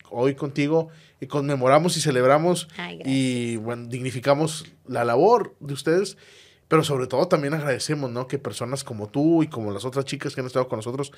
[0.10, 2.68] hoy contigo y conmemoramos y celebramos
[3.06, 6.18] y bueno, dignificamos la labor de ustedes,
[6.68, 8.28] pero sobre todo también agradecemos, ¿no?
[8.28, 11.12] Que personas como tú y como las otras chicas que han estado con nosotros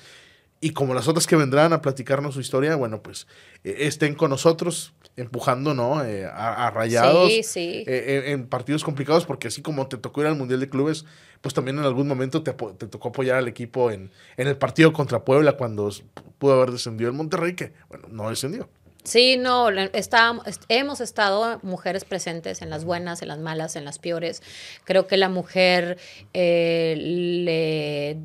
[0.60, 3.26] y como las otras que vendrán a platicarnos su historia, bueno, pues
[3.64, 6.04] eh, estén con nosotros empujando, ¿no?
[6.04, 7.32] Eh, a, rayados.
[7.32, 7.84] Sí, sí.
[7.86, 11.06] Eh, en, partidos complicados, porque así como te tocó ir al Mundial de Clubes,
[11.40, 14.92] pues también en algún momento te, te tocó apoyar al equipo en, en, el partido
[14.92, 15.90] contra Puebla cuando
[16.38, 18.68] pudo haber descendido el Monterrey, que, bueno, no descendió.
[19.02, 20.38] Sí, no, está,
[20.68, 24.42] hemos estado mujeres presentes en las buenas, en las malas, en las peores.
[24.84, 25.96] Creo que la mujer
[26.34, 28.18] le,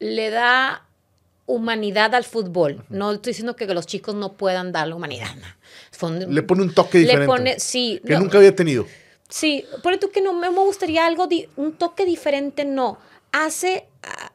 [0.00, 0.85] le da
[1.46, 2.84] humanidad al fútbol.
[2.88, 5.34] No estoy diciendo que los chicos no puedan darle humanidad.
[6.28, 7.20] le pone un toque diferente.
[7.20, 8.00] Le pone, sí.
[8.04, 8.86] Que nunca había tenido.
[9.28, 12.98] Sí, por tú que no me gustaría algo, un toque diferente, no.
[13.32, 14.32] Hace, ah,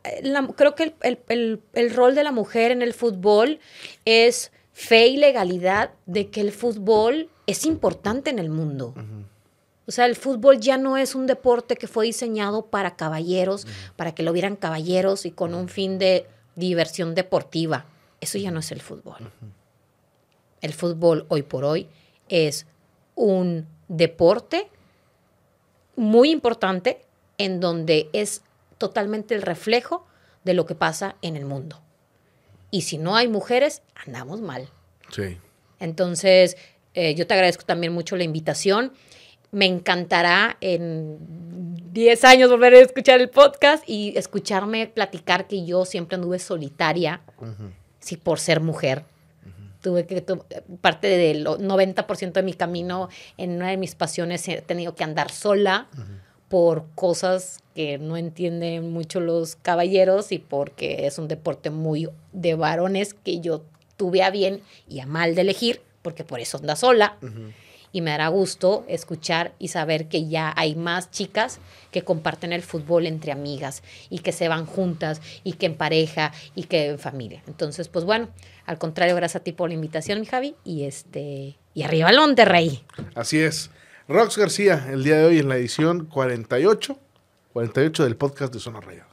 [0.55, 0.93] creo que
[1.29, 3.59] el, rol de la mujer en el fútbol
[4.05, 8.93] es fe y legalidad de que el fútbol es importante en el mundo.
[9.87, 14.13] O sea, el fútbol ya no es un deporte que fue diseñado para caballeros, para
[14.13, 17.85] que lo vieran caballeros y con un fin de diversión deportiva.
[18.19, 19.31] Eso ya no es el fútbol.
[20.61, 21.87] El fútbol hoy por hoy
[22.29, 22.65] es
[23.15, 24.69] un deporte
[25.95, 27.01] muy importante
[27.37, 28.43] en donde es
[28.77, 30.05] totalmente el reflejo
[30.43, 31.81] de lo que pasa en el mundo.
[32.71, 34.69] Y si no hay mujeres, andamos mal.
[35.11, 35.37] Sí.
[35.79, 36.57] Entonces,
[36.93, 38.93] eh, yo te agradezco también mucho la invitación.
[39.51, 45.83] Me encantará en 10 años volver a escuchar el podcast y escucharme platicar que yo
[45.83, 47.21] siempre anduve solitaria,
[47.99, 49.03] sí, por ser mujer.
[49.81, 50.23] Tuve que,
[50.79, 55.31] parte del 90% de mi camino en una de mis pasiones he tenido que andar
[55.31, 55.87] sola
[56.47, 62.55] por cosas que no entienden mucho los caballeros y porque es un deporte muy de
[62.55, 63.63] varones que yo
[63.97, 67.17] tuve a bien y a mal de elegir, porque por eso anda sola
[67.91, 71.59] y me dará gusto escuchar y saber que ya hay más chicas
[71.91, 76.31] que comparten el fútbol entre amigas y que se van juntas y que en pareja
[76.55, 77.43] y que en familia.
[77.47, 78.29] Entonces, pues bueno,
[78.65, 82.17] al contrario, gracias a ti por la invitación, mi Javi, y este y arriba el
[82.17, 82.83] Monterrey.
[83.15, 83.69] Así es.
[84.07, 86.97] Rox García, el día de hoy en la edición 48,
[87.53, 89.10] 48 del podcast de Zona Raya.